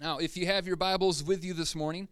Now, 0.00 0.16
if 0.16 0.34
you 0.34 0.46
have 0.46 0.66
your 0.66 0.76
Bibles 0.76 1.22
with 1.22 1.44
you 1.44 1.52
this 1.52 1.74
morning, 1.74 2.08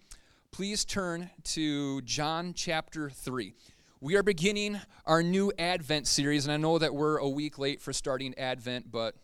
please 0.51 0.85
turn 0.85 1.31
to 1.45 2.03
John 2.03 2.53
chapter 2.53 3.09
3. 3.09 3.55
We 4.03 4.15
are 4.17 4.23
beginning 4.23 4.79
our 5.07 5.23
new 5.23 5.51
Advent 5.59 6.07
series, 6.07 6.45
and 6.45 6.53
I 6.53 6.59
know 6.59 6.77
that 6.77 6.95
we're 6.95 7.17
a 7.17 7.27
week 7.27 7.59
late 7.59 7.81
for 7.81 7.95
starting 7.95 8.35
Advent, 8.37 8.91
but 8.91 9.15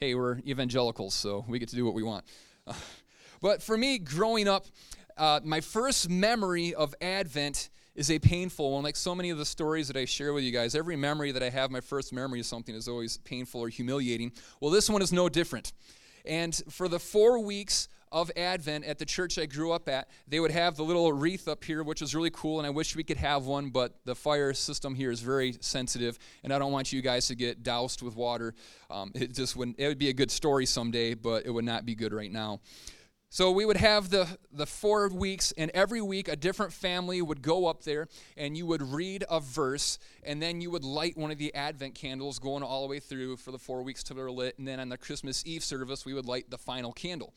hey, 0.00 0.14
we're 0.14 0.38
evangelicals, 0.38 1.12
so 1.12 1.44
we 1.46 1.58
get 1.58 1.68
to 1.68 1.76
do 1.76 1.84
what 1.84 1.92
we 1.92 2.02
want. 2.02 2.24
but 3.42 3.62
for 3.62 3.76
me, 3.76 3.98
growing 3.98 4.48
up, 4.48 4.64
uh, 5.18 5.40
my 5.44 5.60
first 5.60 6.08
memory 6.08 6.72
of 6.72 6.94
Advent 7.02 7.68
is 7.94 8.10
a 8.10 8.18
painful 8.18 8.72
one. 8.72 8.84
Like 8.84 8.96
so 8.96 9.14
many 9.14 9.28
of 9.28 9.36
the 9.36 9.44
stories 9.44 9.88
that 9.88 9.98
I 9.98 10.06
share 10.06 10.32
with 10.32 10.44
you 10.44 10.50
guys, 10.50 10.74
every 10.74 10.96
memory 10.96 11.30
that 11.32 11.42
I 11.42 11.50
have, 11.50 11.70
my 11.70 11.82
first 11.82 12.10
memory 12.10 12.40
of 12.40 12.46
something 12.46 12.74
is 12.74 12.88
always 12.88 13.18
painful 13.18 13.60
or 13.60 13.68
humiliating. 13.68 14.32
Well, 14.62 14.70
this 14.70 14.88
one 14.88 15.02
is 15.02 15.12
no 15.12 15.28
different. 15.28 15.74
And 16.24 16.54
for 16.68 16.88
the 16.88 16.98
four 16.98 17.38
weeks 17.38 17.88
of 18.12 18.30
Advent 18.36 18.84
at 18.84 18.98
the 18.98 19.06
church 19.06 19.38
I 19.38 19.46
grew 19.46 19.72
up 19.72 19.88
at, 19.88 20.08
they 20.28 20.38
would 20.38 20.50
have 20.50 20.76
the 20.76 20.82
little 20.82 21.12
wreath 21.12 21.48
up 21.48 21.64
here, 21.64 21.82
which 21.82 22.02
was 22.02 22.14
really 22.14 22.30
cool, 22.30 22.58
and 22.58 22.66
I 22.66 22.70
wish 22.70 22.94
we 22.94 23.02
could 23.02 23.16
have 23.16 23.46
one, 23.46 23.70
but 23.70 23.96
the 24.04 24.14
fire 24.14 24.52
system 24.52 24.94
here 24.94 25.10
is 25.10 25.20
very 25.20 25.56
sensitive, 25.60 26.18
and 26.44 26.52
I 26.52 26.58
don't 26.58 26.72
want 26.72 26.92
you 26.92 27.00
guys 27.00 27.28
to 27.28 27.34
get 27.34 27.62
doused 27.62 28.02
with 28.02 28.14
water. 28.14 28.54
Um, 28.90 29.12
it 29.14 29.34
just 29.34 29.56
wouldn't, 29.56 29.78
it 29.78 29.88
would 29.88 29.98
be 29.98 30.10
a 30.10 30.12
good 30.12 30.30
story 30.30 30.66
someday, 30.66 31.14
but 31.14 31.46
it 31.46 31.50
would 31.50 31.64
not 31.64 31.86
be 31.86 31.94
good 31.94 32.12
right 32.12 32.30
now. 32.30 32.60
So 33.32 33.50
we 33.50 33.64
would 33.64 33.78
have 33.78 34.10
the, 34.10 34.28
the 34.52 34.66
four 34.66 35.08
weeks, 35.08 35.54
and 35.56 35.70
every 35.72 36.02
week 36.02 36.28
a 36.28 36.36
different 36.36 36.70
family 36.70 37.22
would 37.22 37.40
go 37.40 37.64
up 37.64 37.82
there, 37.82 38.08
and 38.36 38.58
you 38.58 38.66
would 38.66 38.82
read 38.82 39.24
a 39.30 39.40
verse, 39.40 39.98
and 40.22 40.42
then 40.42 40.60
you 40.60 40.70
would 40.70 40.84
light 40.84 41.16
one 41.16 41.30
of 41.30 41.38
the 41.38 41.54
Advent 41.54 41.94
candles 41.94 42.38
going 42.38 42.62
all 42.62 42.82
the 42.82 42.90
way 42.90 43.00
through 43.00 43.38
for 43.38 43.50
the 43.50 43.58
four 43.58 43.82
weeks 43.82 44.02
till 44.02 44.16
they're 44.16 44.30
lit, 44.30 44.58
and 44.58 44.68
then 44.68 44.78
on 44.78 44.90
the 44.90 44.98
Christmas 44.98 45.42
Eve 45.46 45.64
service, 45.64 46.04
we 46.04 46.12
would 46.12 46.26
light 46.26 46.50
the 46.50 46.58
final 46.58 46.92
candle. 46.92 47.32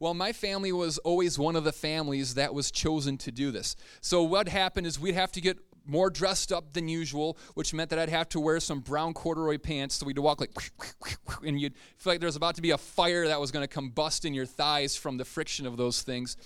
Well, 0.00 0.14
my 0.14 0.32
family 0.32 0.72
was 0.72 0.98
always 0.98 1.38
one 1.38 1.54
of 1.54 1.62
the 1.62 1.72
families 1.72 2.34
that 2.34 2.52
was 2.52 2.72
chosen 2.72 3.16
to 3.18 3.30
do 3.30 3.52
this. 3.52 3.76
So 4.00 4.24
what 4.24 4.48
happened 4.48 4.88
is 4.88 4.98
we'd 4.98 5.14
have 5.14 5.30
to 5.30 5.40
get 5.40 5.58
more 5.86 6.10
dressed 6.10 6.52
up 6.52 6.72
than 6.72 6.88
usual, 6.88 7.38
which 7.54 7.72
meant 7.74 7.90
that 7.90 7.98
I'd 7.98 8.08
have 8.08 8.28
to 8.30 8.40
wear 8.40 8.60
some 8.60 8.80
brown 8.80 9.14
corduroy 9.14 9.58
pants. 9.58 9.96
So 9.96 10.06
we'd 10.06 10.18
walk 10.18 10.40
like, 10.40 10.50
and 11.46 11.60
you'd 11.60 11.74
feel 11.96 12.12
like 12.12 12.20
there 12.20 12.28
was 12.28 12.36
about 12.36 12.54
to 12.56 12.62
be 12.62 12.70
a 12.70 12.78
fire 12.78 13.28
that 13.28 13.40
was 13.40 13.50
going 13.50 13.66
to 13.66 13.80
combust 13.80 14.24
in 14.24 14.34
your 14.34 14.46
thighs 14.46 14.96
from 14.96 15.16
the 15.16 15.24
friction 15.24 15.66
of 15.66 15.76
those 15.76 16.02
things. 16.02 16.36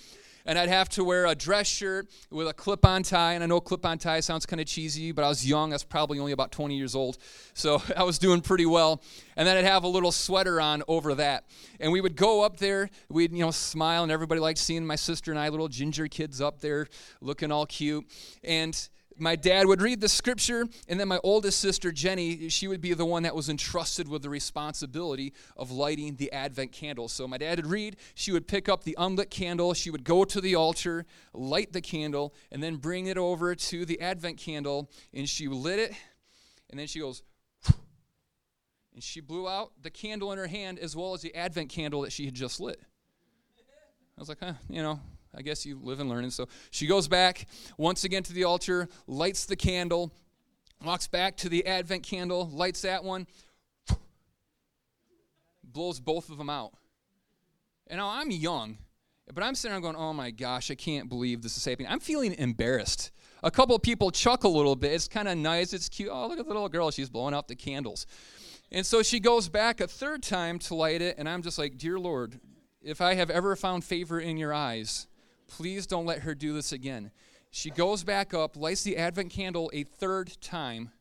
And 0.47 0.59
I'd 0.59 0.69
have 0.69 0.89
to 0.91 1.05
wear 1.05 1.27
a 1.27 1.35
dress 1.35 1.67
shirt 1.67 2.09
with 2.31 2.49
a 2.49 2.55
clip 2.55 2.85
on 2.87 3.03
tie. 3.03 3.35
And 3.35 3.45
I 3.45 3.47
know 3.47 3.61
clip 3.61 3.85
on 3.85 3.99
tie 3.99 4.21
sounds 4.21 4.47
kind 4.47 4.61
of 4.61 4.67
cheesy, 4.67 5.13
but 5.13 5.25
I 5.25 5.29
was 5.29 5.47
young. 5.47 5.73
I 5.73 5.75
was 5.75 5.85
probably 5.85 6.19
only 6.19 6.33
about 6.33 6.51
20 6.51 6.77
years 6.77 6.95
old. 6.95 7.19
So 7.55 7.83
I 7.97 8.03
was 8.05 8.19
doing 8.19 8.41
pretty 8.41 8.67
well. 8.67 9.03
And 9.37 9.47
then 9.47 9.57
I'd 9.57 9.65
have 9.65 9.85
a 9.85 9.89
little 9.89 10.13
sweater 10.13 10.61
on 10.61 10.83
over 10.89 11.15
that. 11.17 11.45
And 11.79 11.93
we 11.93 12.01
would 12.01 12.17
go 12.17 12.43
up 12.43 12.57
there. 12.57 12.91
We'd, 13.09 13.33
you 13.33 13.41
know, 13.41 13.51
smile. 13.51 14.03
And 14.03 14.11
everybody 14.11 14.41
liked 14.41 14.59
seeing 14.59 14.87
my 14.87 14.97
sister 14.97 15.31
and 15.31 15.39
I, 15.39 15.49
little 15.49 15.69
ginger 15.69 16.09
kids 16.09 16.41
up 16.41 16.61
there 16.61 16.89
looking 17.21 17.53
all 17.53 17.67
cute. 17.67 18.07
And 18.43 18.89
my 19.21 19.37
dad 19.37 19.67
would 19.67 19.83
read 19.83 20.01
the 20.01 20.09
scripture, 20.09 20.67
and 20.89 20.99
then 20.99 21.09
my 21.09 21.21
oldest 21.23 21.61
sister, 21.61 21.93
Jenny, 21.93 22.49
she 22.49 22.69
would 22.69 22.81
be 22.81 22.95
the 22.95 23.05
one 23.05 23.23
that 23.25 23.35
was 23.35 23.49
entrusted 23.49 24.09
with 24.09 24.23
the 24.23 24.31
responsibility 24.31 25.33
of 25.57 25.71
lighting 25.71 26.17
the 26.17 26.33
Advent 26.33 26.73
candle. 26.73 27.09
So 27.09 27.29
my 27.29 27.39
dad 27.39 27.59
would 27.59 27.67
read, 27.67 27.97
she 28.15 28.33
would 28.33 28.49
pick 28.49 28.69
up 28.69 28.85
the 28.85 28.97
unlit 28.99 29.31
candle, 29.31 29.75
she 29.75 29.91
would 29.91 30.05
go 30.05 30.25
to 30.25 30.41
the 30.41 30.55
altar, 30.55 31.07
light 31.33 31.73
the 31.73 31.81
candle, 31.81 32.35
and 32.51 32.63
then 32.63 32.77
bring 32.77 33.07
it 33.07 33.19
over 33.19 33.55
to 33.55 33.85
the 33.85 34.01
Advent 34.01 34.39
candle, 34.39 34.91
and 35.13 35.29
she 35.29 35.49
lit 35.49 35.79
it, 35.79 35.93
and 36.71 36.79
then 36.79 36.87
she 36.87 37.01
goes, 37.01 37.23
and 38.95 39.03
she 39.03 39.21
blew 39.21 39.49
out 39.49 39.73
the 39.83 39.91
candle 39.91 40.33
in 40.33 40.39
her 40.39 40.47
hand 40.47 40.79
as 40.79 40.97
well 40.97 41.15
as 41.15 41.23
the 41.23 41.35
Advent 41.35 41.69
candle 41.69 42.03
that 42.03 42.13
she 42.13 42.25
had 42.25 42.35
just 42.35 42.61
lit. 42.61 42.81
I 44.17 44.21
was 44.21 44.29
like, 44.29 44.39
huh, 44.41 44.53
you 44.69 44.83
know, 44.83 45.01
I 45.37 45.43
guess 45.43 45.65
you 45.65 45.79
live 45.83 46.01
and 46.01 46.09
learn. 46.09 46.25
And 46.25 46.33
so 46.33 46.49
she 46.71 46.87
goes 46.87 47.09
back 47.09 47.47
once 47.77 48.05
again 48.05 48.23
to 48.25 48.33
the 48.33 48.45
altar, 48.45 48.89
lights 49.07 49.47
the 49.47 49.57
candle, 49.57 50.13
walks 50.85 51.07
back 51.07 51.37
to 51.39 51.49
the 51.49 51.67
Advent 51.67 52.03
candle, 52.03 52.49
lights 52.49 52.83
that 52.83 53.05
one, 53.05 53.27
blows 55.63 56.01
both 56.01 56.31
of 56.31 56.39
them 56.39 56.51
out. 56.51 56.73
And 57.87 57.99
now 57.99 58.09
I'm 58.09 58.31
young, 58.31 58.79
but 59.33 59.43
I'm 59.43 59.55
sitting 59.55 59.75
there 59.75 59.81
going, 59.81 59.97
oh 59.97 60.13
my 60.13 60.31
gosh, 60.31 60.71
I 60.71 60.75
can't 60.75 61.09
believe 61.09 61.43
this 61.43 61.57
is 61.57 61.65
happening. 61.65 61.89
I'm 61.91 62.01
feeling 62.01 62.35
embarrassed. 62.35 63.11
A 63.43 63.51
couple 63.51 63.75
of 63.75 63.83
people 63.83 64.11
chuckle 64.11 64.55
a 64.55 64.57
little 64.57 64.77
bit. 64.77 64.93
It's 64.93 65.09
kind 65.09 65.27
of 65.27 65.39
nice. 65.39 65.73
It's 65.73 65.89
cute. 65.89 66.11
Oh, 66.13 66.27
look 66.27 66.39
at 66.39 66.45
the 66.45 66.53
little 66.53 66.69
girl. 66.69 66.91
She's 66.91 67.09
blowing 67.09 67.35
out 67.35 67.49
the 67.49 67.57
candles. 67.57 68.07
And 68.71 68.85
so 68.87 69.03
she 69.03 69.19
goes 69.19 69.49
back 69.49 69.81
a 69.81 69.89
third 69.89 70.23
time 70.23 70.59
to 70.61 70.75
light 70.75 71.03
it, 71.03 71.17
and 71.19 71.29
I'm 71.29 71.43
just 71.43 71.59
like, 71.59 71.77
Dear 71.77 71.99
Lord, 71.99 72.39
if 72.83 73.01
I 73.01 73.15
have 73.15 73.31
ever 73.31 73.57
found 73.57 73.85
favor 73.85 74.21
in 74.21 74.37
your 74.37 74.55
eyes, 74.55 75.09
Please 75.51 75.87
don't 75.87 76.07
let 76.07 76.21
her 76.21 76.35
do 76.35 76.55
this 76.55 76.73
again. 76.73 77.11
She 77.51 77.71
goes 77.71 78.05
back 78.05 78.33
up, 78.33 78.57
lights 78.57 78.85
the 78.85 78.97
Advent 78.97 79.31
candle 79.31 79.71
a 79.75 79.83
third 79.83 80.41
time, 80.41 80.93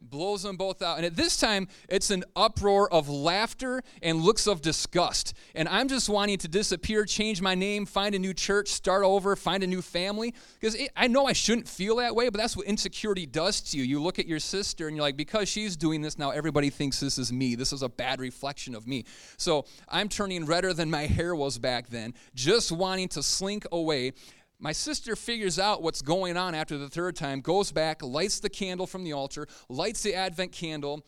blows 0.00 0.42
them 0.42 0.56
both 0.56 0.82
out. 0.82 0.96
And 0.96 1.06
at 1.06 1.16
this 1.16 1.36
time, 1.36 1.68
it's 1.88 2.10
an 2.10 2.24
uproar 2.36 2.92
of 2.92 3.08
laughter 3.08 3.82
and 4.02 4.22
looks 4.22 4.46
of 4.46 4.62
disgust. 4.62 5.34
And 5.54 5.68
I'm 5.68 5.88
just 5.88 6.08
wanting 6.08 6.38
to 6.38 6.48
disappear, 6.48 7.04
change 7.04 7.42
my 7.42 7.54
name, 7.54 7.86
find 7.86 8.14
a 8.14 8.18
new 8.18 8.34
church, 8.34 8.68
start 8.68 9.04
over, 9.04 9.34
find 9.36 9.62
a 9.62 9.66
new 9.66 9.82
family. 9.82 10.34
Because 10.60 10.76
I 10.96 11.08
know 11.08 11.26
I 11.26 11.32
shouldn't 11.32 11.68
feel 11.68 11.96
that 11.96 12.14
way, 12.14 12.28
but 12.28 12.38
that's 12.38 12.56
what 12.56 12.66
insecurity 12.66 13.26
does 13.26 13.60
to 13.60 13.78
you. 13.78 13.84
You 13.84 14.02
look 14.02 14.18
at 14.18 14.26
your 14.26 14.40
sister 14.40 14.86
and 14.86 14.96
you're 14.96 15.02
like, 15.02 15.16
because 15.16 15.48
she's 15.48 15.76
doing 15.76 16.00
this 16.00 16.18
now, 16.18 16.30
everybody 16.30 16.70
thinks 16.70 17.00
this 17.00 17.18
is 17.18 17.32
me. 17.32 17.54
This 17.54 17.72
is 17.72 17.82
a 17.82 17.88
bad 17.88 18.20
reflection 18.20 18.74
of 18.74 18.86
me. 18.86 19.04
So 19.36 19.64
I'm 19.88 20.08
turning 20.08 20.44
redder 20.46 20.72
than 20.72 20.90
my 20.90 21.06
hair 21.06 21.34
was 21.34 21.58
back 21.58 21.88
then, 21.88 22.14
just 22.34 22.72
wanting 22.72 23.08
to 23.08 23.22
slink 23.22 23.66
away. 23.72 24.12
My 24.60 24.72
sister 24.72 25.14
figures 25.14 25.58
out 25.58 25.82
what's 25.82 26.02
going 26.02 26.36
on 26.36 26.54
after 26.54 26.76
the 26.76 26.88
third 26.88 27.14
time, 27.14 27.40
goes 27.40 27.70
back, 27.70 28.02
lights 28.02 28.40
the 28.40 28.50
candle 28.50 28.86
from 28.86 29.04
the 29.04 29.12
altar, 29.12 29.46
lights 29.68 30.02
the 30.02 30.14
Advent 30.14 30.50
candle, 30.50 31.04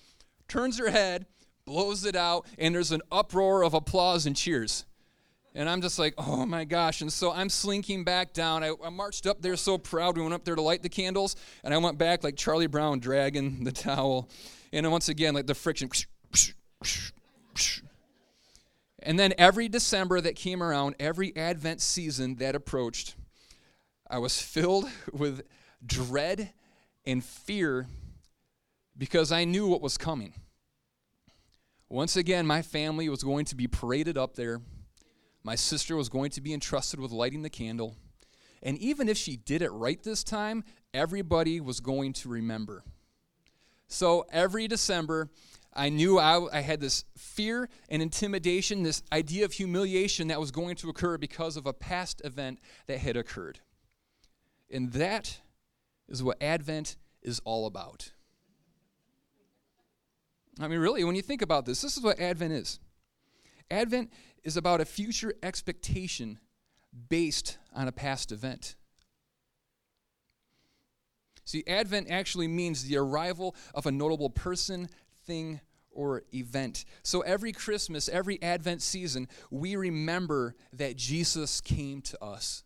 turns 0.47 0.79
her 0.79 0.91
head, 0.91 1.27
blows 1.65 2.05
it 2.05 2.15
out, 2.15 2.47
and 2.59 2.75
there's 2.75 2.93
an 2.93 3.03
uproar 3.11 3.65
of 3.65 3.75
applause 3.75 4.27
and 4.27 4.37
cheers. 4.37 4.85
And 5.53 5.69
I'm 5.69 5.83
just 5.83 5.99
like, 5.99 6.15
oh 6.17 6.47
my 6.47 6.65
gosh. 6.65 7.01
And 7.01 7.13
so 7.13 7.33
I'm 7.33 7.49
slinking 7.49 8.05
back 8.05 8.33
down. 8.33 8.63
I, 8.63 8.73
I, 8.85 8.89
marched 8.89 9.27
up 9.27 9.43
there 9.43 9.57
so 9.57 9.79
proud. 9.79 10.17
We 10.17 10.23
went 10.23 10.35
up 10.35 10.45
there 10.45 10.55
to 10.55 10.63
light 10.63 10.83
the 10.83 10.89
candles, 10.89 11.35
and 11.65 11.75
I 11.75 11.79
went 11.79 11.99
back 11.99 12.23
like 12.23 12.37
Charlie 12.37 12.69
Brown 12.69 13.01
dragging 13.01 13.65
the 13.65 13.73
towel. 13.73 14.31
And 14.73 14.89
once 14.93 15.09
again, 15.09 15.35
like 15.35 15.49
the 15.49 15.55
friction. 15.57 15.91
And 19.03 19.19
then 19.19 19.35
every 19.39 19.69
December 19.69 20.21
that 20.21 20.37
came 20.37 20.63
around, 20.63 20.95
every 21.01 21.35
Advent 21.37 21.81
season 21.81 22.37
that 22.37 22.55
approached, 22.55 23.17
I 24.11 24.19
was 24.19 24.43
filled 24.43 24.91
with 25.13 25.43
dread 25.87 26.53
and 27.07 27.25
fear 27.25 27.87
because 28.99 29.31
I 29.31 29.45
knew 29.45 29.69
what 29.69 29.81
was 29.81 29.97
coming. 29.97 30.35
Once 31.89 32.17
again, 32.17 32.47
my 32.47 32.61
family 32.61 33.09
was 33.09 33.23
going 33.23 33.45
to 33.47 33.55
be 33.55 33.69
paraded 33.69 34.19
up 34.19 34.35
there. 34.35 34.61
My 35.43 35.55
sister 35.55 35.97
was 35.97 36.09
going 36.09 36.31
to 36.33 36.41
be 36.41 36.53
entrusted 36.53 37.01
with 37.01 37.13
lighting 37.13 37.43
the 37.43 37.51
candle. 37.51 37.97
And 38.63 38.77
even 38.79 39.09
if 39.09 39.17
she 39.17 39.37
did 39.37 39.63
it 39.63 39.71
right 39.71 40.03
this 40.03 40.23
time, 40.23 40.65
everybody 40.93 41.61
was 41.61 41.81
going 41.81 42.13
to 42.15 42.29
remember. 42.29 42.83
So 43.89 44.27
every 44.31 44.69
December, 44.69 45.31
I 45.73 45.89
knew 45.89 46.19
I, 46.19 46.59
I, 46.59 46.61
had 46.61 46.81
this 46.81 47.05
fear 47.17 47.69
and 47.89 48.03
intimidation, 48.03 48.83
this 48.83 49.03
idea 49.13 49.45
of 49.45 49.53
humiliation 49.53 50.29
that 50.29 50.39
was 50.39 50.51
going 50.51 50.77
to 50.77 50.91
occur 50.91 51.17
because 51.17 51.57
of 51.57 51.67
a 51.67 51.73
past 51.73 52.21
event 52.25 52.61
that 52.87 52.99
had 52.99 53.17
occurred. 53.17 53.61
And 54.71 54.93
that 54.93 55.41
is 56.09 56.23
what 56.23 56.43
Advent 56.43 56.97
is 57.23 57.41
all 57.45 57.67
about. 57.67 58.13
I 60.59 60.69
mean, 60.69 60.79
really, 60.79 61.05
when 61.05 61.17
you 61.17 61.23
think 61.23 61.43
about 61.43 61.65
this, 61.65 61.81
this 61.81 61.97
is 61.97 62.03
what 62.03 62.21
Advent 62.21 62.53
is. 62.53 62.79
Advent 63.71 64.13
is 64.45 64.57
about 64.57 64.81
a 64.81 64.85
future 64.85 65.35
expectation 65.43 66.39
based 67.09 67.59
on 67.75 67.89
a 67.89 67.93
past 67.93 68.33
event. 68.33 68.77
See, 71.45 71.65
Advent 71.67 72.11
actually 72.11 72.49
means 72.49 72.85
the 72.85 72.97
arrival 72.97 73.57
of 73.75 73.87
a 73.87 73.91
notable 73.91 74.31
person, 74.31 74.89
thing, 75.27 75.61
or 75.91 76.23
event. 76.33 76.85
So 77.03 77.23
every 77.23 77.53
Christmas, 77.53 78.09
every 78.09 78.41
Advent 78.43 78.83
season, 78.83 79.29
we 79.51 79.77
remember 79.77 80.55
that 80.73 80.97
Jesus 80.97 81.61
came 81.61 82.03
to 82.03 82.23
us 82.23 82.65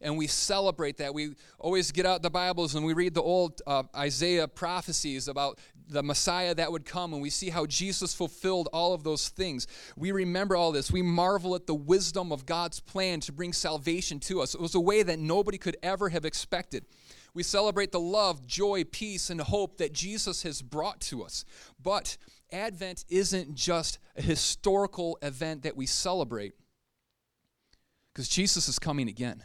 and 0.00 0.16
we 0.18 0.26
celebrate 0.26 0.98
that. 0.98 1.14
We 1.14 1.34
always 1.58 1.92
get 1.92 2.06
out 2.06 2.22
the 2.22 2.30
Bibles 2.30 2.74
and 2.74 2.84
we 2.84 2.92
read 2.92 3.14
the 3.14 3.22
old 3.22 3.62
uh, 3.66 3.84
Isaiah 3.96 4.48
prophecies 4.48 5.28
about 5.28 5.58
the 5.86 6.02
Messiah 6.02 6.54
that 6.54 6.72
would 6.72 6.86
come, 6.86 7.12
and 7.12 7.20
we 7.20 7.28
see 7.30 7.50
how 7.50 7.66
Jesus 7.66 8.14
fulfilled 8.14 8.68
all 8.72 8.94
of 8.94 9.04
those 9.04 9.28
things. 9.28 9.66
We 9.96 10.12
remember 10.12 10.56
all 10.56 10.72
this. 10.72 10.90
We 10.90 11.02
marvel 11.02 11.54
at 11.54 11.66
the 11.66 11.74
wisdom 11.74 12.32
of 12.32 12.46
God's 12.46 12.80
plan 12.80 13.20
to 13.20 13.32
bring 13.32 13.52
salvation 13.52 14.18
to 14.20 14.40
us. 14.40 14.54
It 14.54 14.60
was 14.60 14.74
a 14.74 14.80
way 14.80 15.02
that 15.02 15.18
nobody 15.18 15.58
could 15.58 15.76
ever 15.82 16.08
have 16.08 16.24
expected. 16.24 16.86
We 17.34 17.42
celebrate 17.42 17.92
the 17.92 18.00
love, 18.00 18.46
joy, 18.46 18.84
peace, 18.84 19.28
and 19.28 19.40
hope 19.40 19.76
that 19.78 19.92
Jesus 19.92 20.42
has 20.44 20.62
brought 20.62 21.00
to 21.02 21.22
us. 21.22 21.44
But 21.82 22.16
Advent 22.52 23.04
isn't 23.08 23.54
just 23.54 23.98
a 24.16 24.22
historical 24.22 25.18
event 25.20 25.64
that 25.64 25.76
we 25.76 25.84
celebrate, 25.84 26.54
because 28.12 28.28
Jesus 28.28 28.68
is 28.68 28.78
coming 28.78 29.08
again. 29.08 29.44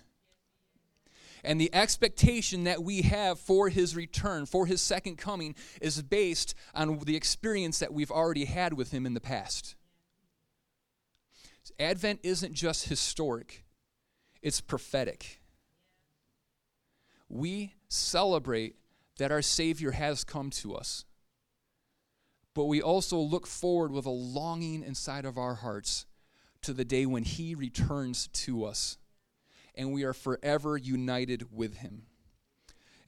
And 1.44 1.60
the 1.60 1.74
expectation 1.74 2.66
that 2.66 2.84
we 2.84 3.04
have 3.04 3.40
for 3.40 3.70
his 3.70 3.96
return, 3.96 4.46
for 4.46 4.66
his 4.66 4.82
second 4.82 5.18
coming, 5.18 5.56
is 5.82 6.02
based 6.02 6.54
on 6.76 7.00
the 7.00 7.16
experience 7.16 7.80
that 7.80 7.94
we've 7.94 8.12
already 8.12 8.46
had 8.46 8.74
with 8.74 8.92
him 8.92 9.06
in 9.06 9.14
the 9.14 9.22
past. 9.22 9.76
Advent 11.80 12.20
isn't 12.24 12.54
just 12.54 12.90
historic, 12.90 13.64
it's 14.42 14.62
prophetic. 14.62 15.42
We 17.30 17.76
celebrate 17.88 18.76
that 19.18 19.32
our 19.32 19.42
Savior 19.42 19.92
has 19.92 20.24
come 20.24 20.50
to 20.50 20.76
us, 20.76 21.06
but 22.54 22.66
we 22.66 22.82
also 22.82 23.18
look 23.18 23.48
forward 23.48 23.92
with 23.92 24.06
a 24.06 24.12
longing 24.12 24.84
inside 24.84 25.26
of 25.26 25.38
our 25.38 25.56
hearts 25.56 26.06
to 26.64 26.74
the 26.74 26.86
day 26.86 27.06
when 27.06 27.24
He 27.24 27.56
returns 27.56 28.28
to 28.28 28.66
us 28.66 28.98
and 29.76 29.94
we 29.94 30.04
are 30.04 30.14
forever 30.14 30.78
united 30.78 31.56
with 31.56 31.78
Him. 31.78 32.04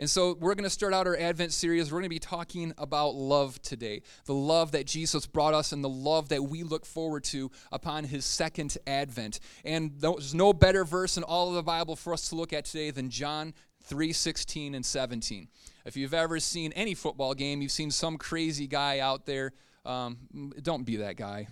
And 0.01 0.09
so 0.09 0.35
we're 0.39 0.55
going 0.55 0.63
to 0.63 0.69
start 0.71 0.95
out 0.95 1.05
our 1.05 1.15
Advent 1.15 1.53
series. 1.53 1.91
We're 1.91 1.99
going 1.99 2.05
to 2.05 2.09
be 2.09 2.17
talking 2.17 2.73
about 2.79 3.13
love 3.13 3.61
today. 3.61 4.01
The 4.25 4.33
love 4.33 4.71
that 4.71 4.87
Jesus 4.87 5.27
brought 5.27 5.53
us 5.53 5.73
and 5.73 5.83
the 5.83 5.89
love 5.89 6.29
that 6.29 6.43
we 6.43 6.63
look 6.63 6.87
forward 6.87 7.23
to 7.25 7.51
upon 7.71 8.05
his 8.05 8.25
second 8.25 8.79
advent. 8.87 9.39
And 9.63 9.91
there's 9.99 10.33
no 10.33 10.53
better 10.53 10.85
verse 10.85 11.17
in 11.17 11.23
all 11.23 11.49
of 11.49 11.53
the 11.53 11.61
Bible 11.61 11.95
for 11.95 12.13
us 12.13 12.29
to 12.29 12.35
look 12.35 12.51
at 12.51 12.65
today 12.65 12.89
than 12.89 13.11
John 13.11 13.53
3 13.83 14.11
16 14.11 14.73
and 14.73 14.83
17. 14.83 15.47
If 15.85 15.95
you've 15.95 16.15
ever 16.15 16.39
seen 16.39 16.71
any 16.73 16.95
football 16.95 17.35
game, 17.35 17.61
you've 17.61 17.71
seen 17.71 17.91
some 17.91 18.17
crazy 18.17 18.65
guy 18.65 18.99
out 18.99 19.27
there. 19.27 19.53
Um, 19.85 20.51
don't 20.63 20.83
be 20.83 20.95
that 20.97 21.15
guy. 21.15 21.47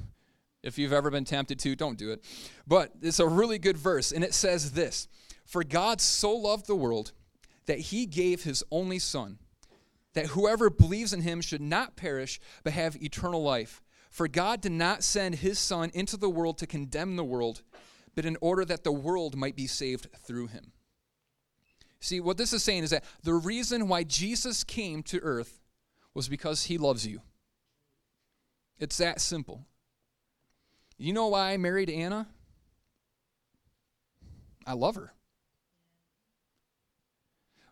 If 0.61 0.77
you've 0.77 0.93
ever 0.93 1.09
been 1.09 1.25
tempted 1.25 1.59
to, 1.59 1.75
don't 1.75 1.97
do 1.97 2.11
it. 2.11 2.23
But 2.67 2.91
it's 3.01 3.19
a 3.19 3.27
really 3.27 3.59
good 3.59 3.77
verse, 3.77 4.11
and 4.11 4.23
it 4.23 4.33
says 4.33 4.71
this 4.71 5.07
For 5.45 5.63
God 5.63 6.01
so 6.01 6.35
loved 6.35 6.67
the 6.67 6.75
world 6.75 7.13
that 7.65 7.79
he 7.79 8.05
gave 8.05 8.43
his 8.43 8.63
only 8.71 8.99
Son, 8.99 9.39
that 10.13 10.27
whoever 10.27 10.69
believes 10.69 11.13
in 11.13 11.21
him 11.21 11.39
should 11.41 11.61
not 11.61 11.95
perish, 11.95 12.39
but 12.63 12.73
have 12.73 13.01
eternal 13.01 13.43
life. 13.43 13.81
For 14.09 14.27
God 14.27 14.61
did 14.61 14.71
not 14.71 15.03
send 15.03 15.35
his 15.35 15.59
Son 15.59 15.91
into 15.93 16.17
the 16.17 16.29
world 16.29 16.57
to 16.57 16.67
condemn 16.67 17.15
the 17.15 17.23
world, 17.23 17.61
but 18.15 18.25
in 18.25 18.37
order 18.41 18.65
that 18.65 18.83
the 18.83 18.91
world 18.91 19.37
might 19.37 19.55
be 19.55 19.67
saved 19.67 20.07
through 20.25 20.47
him. 20.47 20.71
See, 22.01 22.19
what 22.19 22.37
this 22.37 22.53
is 22.53 22.63
saying 22.63 22.83
is 22.83 22.89
that 22.89 23.03
the 23.23 23.33
reason 23.33 23.87
why 23.87 24.03
Jesus 24.03 24.63
came 24.63 25.03
to 25.03 25.19
earth 25.19 25.59
was 26.13 26.27
because 26.27 26.65
he 26.65 26.77
loves 26.77 27.05
you. 27.05 27.21
It's 28.79 28.97
that 28.97 29.21
simple. 29.21 29.67
You 30.99 31.13
know 31.13 31.27
why 31.27 31.53
I 31.53 31.57
married 31.57 31.89
Anna? 31.89 32.27
I 34.67 34.73
love 34.73 34.95
her. 34.95 35.13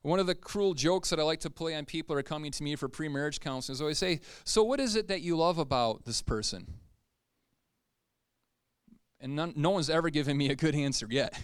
One 0.02 0.20
of 0.20 0.28
the 0.28 0.36
cruel 0.36 0.74
jokes 0.74 1.10
that 1.10 1.20
I 1.20 1.24
like 1.24 1.42
to 1.42 1.50
play 1.50 1.76
on 1.76 1.84
people 1.84 2.16
who 2.16 2.20
are 2.20 2.24
coming 2.24 2.52
to 2.54 2.64
me 2.64 2.78
for 2.78 2.88
pre 2.88 3.10
marriage 3.10 3.42
counseling 3.42 3.74
is 3.74 3.82
always 3.82 3.98
say, 3.98 4.22
So, 4.46 4.64
what 4.64 4.80
is 4.80 4.96
it 4.96 5.10
that 5.10 5.22
you 5.22 5.36
love 5.36 5.58
about 5.58 6.06
this 6.06 6.22
person? 6.22 6.66
And 9.20 9.36
none, 9.36 9.54
no 9.58 9.72
one's 9.72 9.90
ever 9.90 10.10
given 10.10 10.38
me 10.38 10.50
a 10.50 10.56
good 10.56 10.74
answer 10.74 11.08
yet. 11.10 11.38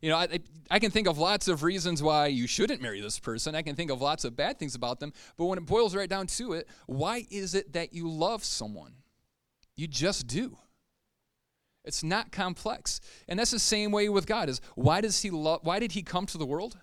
You 0.00 0.10
know, 0.10 0.16
I, 0.16 0.40
I 0.68 0.78
can 0.80 0.90
think 0.90 1.06
of 1.06 1.16
lots 1.18 1.46
of 1.46 1.62
reasons 1.62 2.02
why 2.02 2.26
you 2.26 2.48
shouldn't 2.48 2.82
marry 2.82 3.00
this 3.00 3.20
person. 3.20 3.54
I 3.54 3.62
can 3.62 3.76
think 3.76 3.90
of 3.90 4.00
lots 4.02 4.24
of 4.24 4.34
bad 4.34 4.58
things 4.58 4.74
about 4.74 4.98
them. 4.98 5.12
But 5.36 5.46
when 5.46 5.58
it 5.58 5.64
boils 5.64 5.94
right 5.94 6.08
down 6.08 6.26
to 6.26 6.54
it, 6.54 6.68
why 6.86 7.24
is 7.30 7.54
it 7.54 7.72
that 7.74 7.92
you 7.92 8.08
love 8.08 8.42
someone? 8.44 8.94
You 9.76 9.86
just 9.86 10.26
do. 10.26 10.58
It's 11.84 12.02
not 12.02 12.30
complex. 12.30 13.00
And 13.28 13.38
that's 13.38 13.50
the 13.50 13.58
same 13.58 13.90
way 13.90 14.08
with 14.08 14.26
God 14.26 14.48
is 14.48 14.60
why 14.74 15.00
does 15.00 15.22
he 15.22 15.30
love 15.30 15.60
why 15.62 15.78
did 15.78 15.92
he 15.92 16.02
come 16.02 16.26
to 16.26 16.38
the 16.38 16.46
world? 16.46 16.78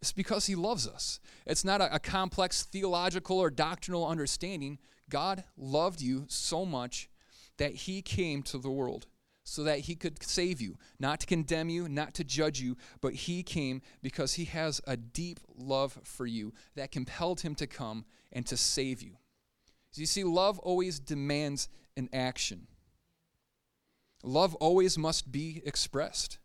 It's 0.00 0.12
because 0.12 0.46
he 0.46 0.54
loves 0.54 0.86
us. 0.86 1.18
It's 1.46 1.64
not 1.64 1.80
a, 1.80 1.94
a 1.94 1.98
complex 1.98 2.62
theological 2.62 3.38
or 3.38 3.50
doctrinal 3.50 4.06
understanding. 4.06 4.78
God 5.10 5.44
loved 5.56 6.00
you 6.00 6.26
so 6.28 6.64
much 6.64 7.08
that 7.56 7.74
he 7.74 8.02
came 8.02 8.42
to 8.44 8.58
the 8.58 8.70
world 8.70 9.06
so 9.48 9.64
that 9.64 9.80
he 9.80 9.94
could 9.94 10.22
save 10.22 10.60
you, 10.60 10.76
not 11.00 11.20
to 11.20 11.26
condemn 11.26 11.70
you, 11.70 11.88
not 11.88 12.12
to 12.12 12.22
judge 12.22 12.60
you, 12.60 12.76
but 13.00 13.14
he 13.14 13.42
came 13.42 13.80
because 14.02 14.34
he 14.34 14.44
has 14.44 14.78
a 14.86 14.96
deep 14.96 15.40
love 15.56 15.98
for 16.04 16.26
you 16.26 16.52
that 16.76 16.92
compelled 16.92 17.40
him 17.40 17.54
to 17.54 17.66
come 17.66 18.04
and 18.30 18.46
to 18.46 18.58
save 18.58 19.00
you. 19.02 19.16
So 19.90 20.00
you 20.00 20.06
see, 20.06 20.22
love 20.22 20.58
always 20.58 21.00
demands 21.00 21.70
an 21.96 22.10
action. 22.12 22.66
Love 24.22 24.54
always 24.56 24.98
must 24.98 25.30
be 25.30 25.62
expressed. 25.64 26.38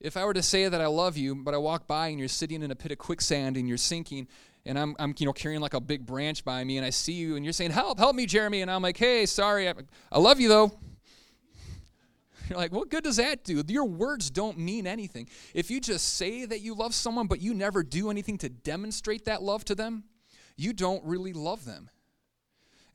If 0.00 0.16
I 0.16 0.24
were 0.24 0.34
to 0.34 0.42
say 0.42 0.68
that 0.68 0.80
I 0.80 0.86
love 0.86 1.16
you, 1.16 1.34
but 1.34 1.54
I 1.54 1.58
walk 1.58 1.86
by 1.86 2.08
and 2.08 2.18
you're 2.18 2.28
sitting 2.28 2.62
in 2.62 2.70
a 2.70 2.74
pit 2.74 2.90
of 2.90 2.98
quicksand 2.98 3.56
and 3.56 3.68
you're 3.68 3.78
sinking, 3.78 4.26
and 4.66 4.78
I'm, 4.78 4.96
I'm 4.98 5.14
you 5.18 5.26
know 5.26 5.32
carrying 5.32 5.60
like 5.60 5.74
a 5.74 5.80
big 5.80 6.06
branch 6.06 6.44
by 6.44 6.62
me, 6.64 6.76
and 6.76 6.86
I 6.86 6.90
see 6.90 7.12
you 7.12 7.36
and 7.36 7.44
you're 7.44 7.52
saying, 7.52 7.70
"Help, 7.70 7.98
help 7.98 8.16
me, 8.16 8.26
Jeremy," 8.26 8.62
and 8.62 8.70
I'm 8.70 8.82
like, 8.82 8.96
"Hey, 8.96 9.26
sorry, 9.26 9.68
I, 9.68 9.74
I 10.10 10.18
love 10.18 10.40
you 10.40 10.48
though." 10.48 10.72
You're 12.48 12.58
like, 12.58 12.72
what 12.72 12.90
good 12.90 13.04
does 13.04 13.16
that 13.16 13.44
do? 13.44 13.62
Your 13.68 13.84
words 13.84 14.28
don't 14.28 14.58
mean 14.58 14.86
anything. 14.86 15.28
If 15.54 15.70
you 15.70 15.80
just 15.80 16.16
say 16.16 16.44
that 16.44 16.60
you 16.60 16.74
love 16.74 16.92
someone, 16.92 17.28
but 17.28 17.40
you 17.40 17.54
never 17.54 17.84
do 17.84 18.10
anything 18.10 18.36
to 18.38 18.48
demonstrate 18.48 19.26
that 19.26 19.42
love 19.42 19.64
to 19.66 19.76
them, 19.76 20.04
you 20.56 20.72
don't 20.72 21.02
really 21.04 21.32
love 21.32 21.64
them. 21.64 21.88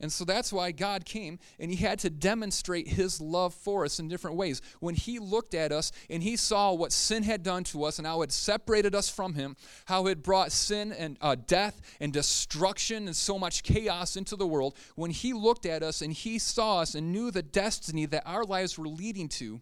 And 0.00 0.12
so 0.12 0.24
that's 0.24 0.52
why 0.52 0.70
God 0.70 1.04
came 1.04 1.40
and 1.58 1.72
he 1.72 1.76
had 1.76 1.98
to 2.00 2.10
demonstrate 2.10 2.86
his 2.86 3.20
love 3.20 3.52
for 3.52 3.84
us 3.84 3.98
in 3.98 4.06
different 4.06 4.36
ways. 4.36 4.62
When 4.78 4.94
he 4.94 5.18
looked 5.18 5.54
at 5.54 5.72
us 5.72 5.90
and 6.08 6.22
he 6.22 6.36
saw 6.36 6.72
what 6.72 6.92
sin 6.92 7.24
had 7.24 7.42
done 7.42 7.64
to 7.64 7.82
us 7.82 7.98
and 7.98 8.06
how 8.06 8.22
it 8.22 8.30
separated 8.30 8.94
us 8.94 9.08
from 9.08 9.34
him, 9.34 9.56
how 9.86 10.06
it 10.06 10.22
brought 10.22 10.52
sin 10.52 10.92
and 10.92 11.16
uh, 11.20 11.34
death 11.34 11.80
and 11.98 12.12
destruction 12.12 13.06
and 13.08 13.16
so 13.16 13.40
much 13.40 13.64
chaos 13.64 14.16
into 14.16 14.36
the 14.36 14.46
world, 14.46 14.76
when 14.94 15.10
he 15.10 15.32
looked 15.32 15.66
at 15.66 15.82
us 15.82 16.00
and 16.00 16.12
he 16.12 16.38
saw 16.38 16.78
us 16.78 16.94
and 16.94 17.10
knew 17.10 17.32
the 17.32 17.42
destiny 17.42 18.06
that 18.06 18.22
our 18.24 18.44
lives 18.44 18.78
were 18.78 18.88
leading 18.88 19.28
to, 19.28 19.60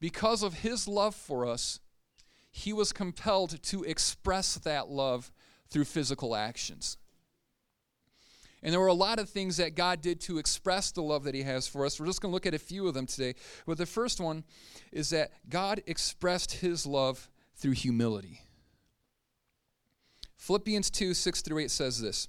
because 0.00 0.42
of 0.42 0.54
his 0.54 0.88
love 0.88 1.14
for 1.14 1.46
us, 1.46 1.78
he 2.50 2.72
was 2.72 2.92
compelled 2.92 3.62
to 3.62 3.84
express 3.84 4.56
that 4.56 4.88
love 4.88 5.30
through 5.70 5.84
physical 5.84 6.34
actions. 6.34 6.98
And 8.62 8.72
there 8.72 8.80
were 8.80 8.86
a 8.86 8.94
lot 8.94 9.18
of 9.18 9.28
things 9.28 9.56
that 9.56 9.74
God 9.74 10.00
did 10.00 10.20
to 10.22 10.38
express 10.38 10.92
the 10.92 11.02
love 11.02 11.24
that 11.24 11.34
He 11.34 11.42
has 11.42 11.66
for 11.66 11.84
us. 11.84 11.98
We're 11.98 12.06
just 12.06 12.20
going 12.20 12.30
to 12.30 12.34
look 12.34 12.46
at 12.46 12.54
a 12.54 12.58
few 12.58 12.86
of 12.86 12.94
them 12.94 13.06
today. 13.06 13.34
But 13.66 13.78
the 13.78 13.86
first 13.86 14.20
one 14.20 14.44
is 14.92 15.10
that 15.10 15.32
God 15.48 15.82
expressed 15.86 16.52
His 16.54 16.86
love 16.86 17.28
through 17.56 17.72
humility. 17.72 18.42
Philippians 20.36 20.90
2 20.90 21.14
6 21.14 21.42
through 21.42 21.58
8 21.58 21.70
says 21.70 22.00
this 22.00 22.28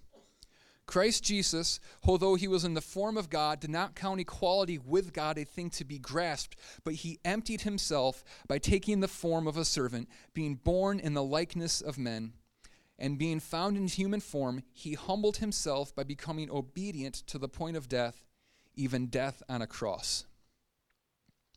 Christ 0.85 1.23
Jesus, 1.23 1.79
although 2.03 2.35
he 2.35 2.47
was 2.47 2.65
in 2.65 2.73
the 2.73 2.81
form 2.81 3.17
of 3.17 3.29
God, 3.29 3.59
did 3.59 3.69
not 3.69 3.95
count 3.95 4.19
equality 4.19 4.77
with 4.77 5.13
God 5.13 5.37
a 5.37 5.45
thing 5.45 5.69
to 5.71 5.85
be 5.85 5.97
grasped, 5.97 6.55
but 6.83 6.93
he 6.95 7.19
emptied 7.23 7.61
himself 7.61 8.23
by 8.47 8.57
taking 8.57 8.99
the 8.99 9.07
form 9.07 9.47
of 9.47 9.57
a 9.57 9.65
servant, 9.65 10.09
being 10.33 10.55
born 10.55 10.99
in 10.99 11.13
the 11.13 11.23
likeness 11.23 11.79
of 11.79 11.97
men 11.97 12.33
and 13.03 13.17
being 13.17 13.41
found 13.41 13.75
in 13.75 13.85
human 13.89 14.21
form, 14.21 14.63
he 14.71 14.93
humbled 14.93 15.37
himself 15.37 15.93
by 15.93 16.03
becoming 16.03 16.49
obedient 16.49 17.15
to 17.27 17.37
the 17.37 17.49
point 17.49 17.75
of 17.75 17.89
death, 17.89 18.23
even 18.75 19.07
death 19.07 19.43
on 19.49 19.61
a 19.61 19.67
cross. 19.67 20.23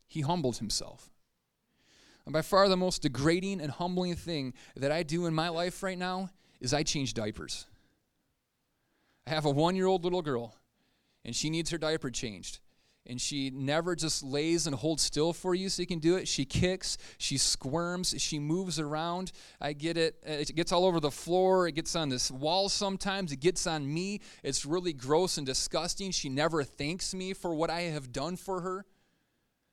He 0.05 0.19
humbled 0.19 0.57
himself. 0.57 1.09
And 2.25 2.33
by 2.33 2.41
far 2.41 2.67
the 2.67 2.75
most 2.75 3.01
degrading 3.01 3.61
and 3.61 3.71
humbling 3.71 4.15
thing 4.15 4.55
that 4.75 4.91
I 4.91 5.03
do 5.03 5.25
in 5.25 5.33
my 5.33 5.47
life 5.47 5.81
right 5.81 5.97
now 5.97 6.31
is 6.59 6.73
I 6.73 6.83
change 6.83 7.13
diapers. 7.13 7.65
I 9.25 9.29
have 9.29 9.45
a 9.45 9.49
one 9.49 9.77
year 9.77 9.87
old 9.87 10.03
little 10.03 10.21
girl, 10.21 10.53
and 11.23 11.33
she 11.33 11.49
needs 11.49 11.69
her 11.69 11.77
diaper 11.77 12.11
changed 12.11 12.59
and 13.07 13.19
she 13.19 13.49
never 13.49 13.95
just 13.95 14.21
lays 14.23 14.67
and 14.67 14.75
holds 14.75 15.03
still 15.03 15.33
for 15.33 15.55
you 15.55 15.69
so 15.69 15.81
you 15.81 15.87
can 15.87 15.99
do 15.99 16.15
it. 16.15 16.27
She 16.27 16.45
kicks, 16.45 16.97
she 17.17 17.37
squirms, 17.37 18.13
she 18.17 18.37
moves 18.37 18.79
around. 18.79 19.31
I 19.61 19.73
get 19.73 19.97
it. 19.97 20.15
It 20.23 20.55
gets 20.55 20.71
all 20.71 20.85
over 20.85 20.99
the 20.99 21.11
floor. 21.11 21.67
It 21.67 21.73
gets 21.73 21.95
on 21.95 22.09
this 22.09 22.29
wall 22.29 22.69
sometimes. 22.69 23.31
It 23.31 23.39
gets 23.39 23.65
on 23.65 23.91
me. 23.91 24.21
It's 24.43 24.65
really 24.65 24.93
gross 24.93 25.37
and 25.37 25.45
disgusting. 25.45 26.11
She 26.11 26.29
never 26.29 26.63
thanks 26.63 27.13
me 27.13 27.33
for 27.33 27.53
what 27.53 27.69
I 27.69 27.81
have 27.81 28.11
done 28.11 28.35
for 28.35 28.61
her. 28.61 28.85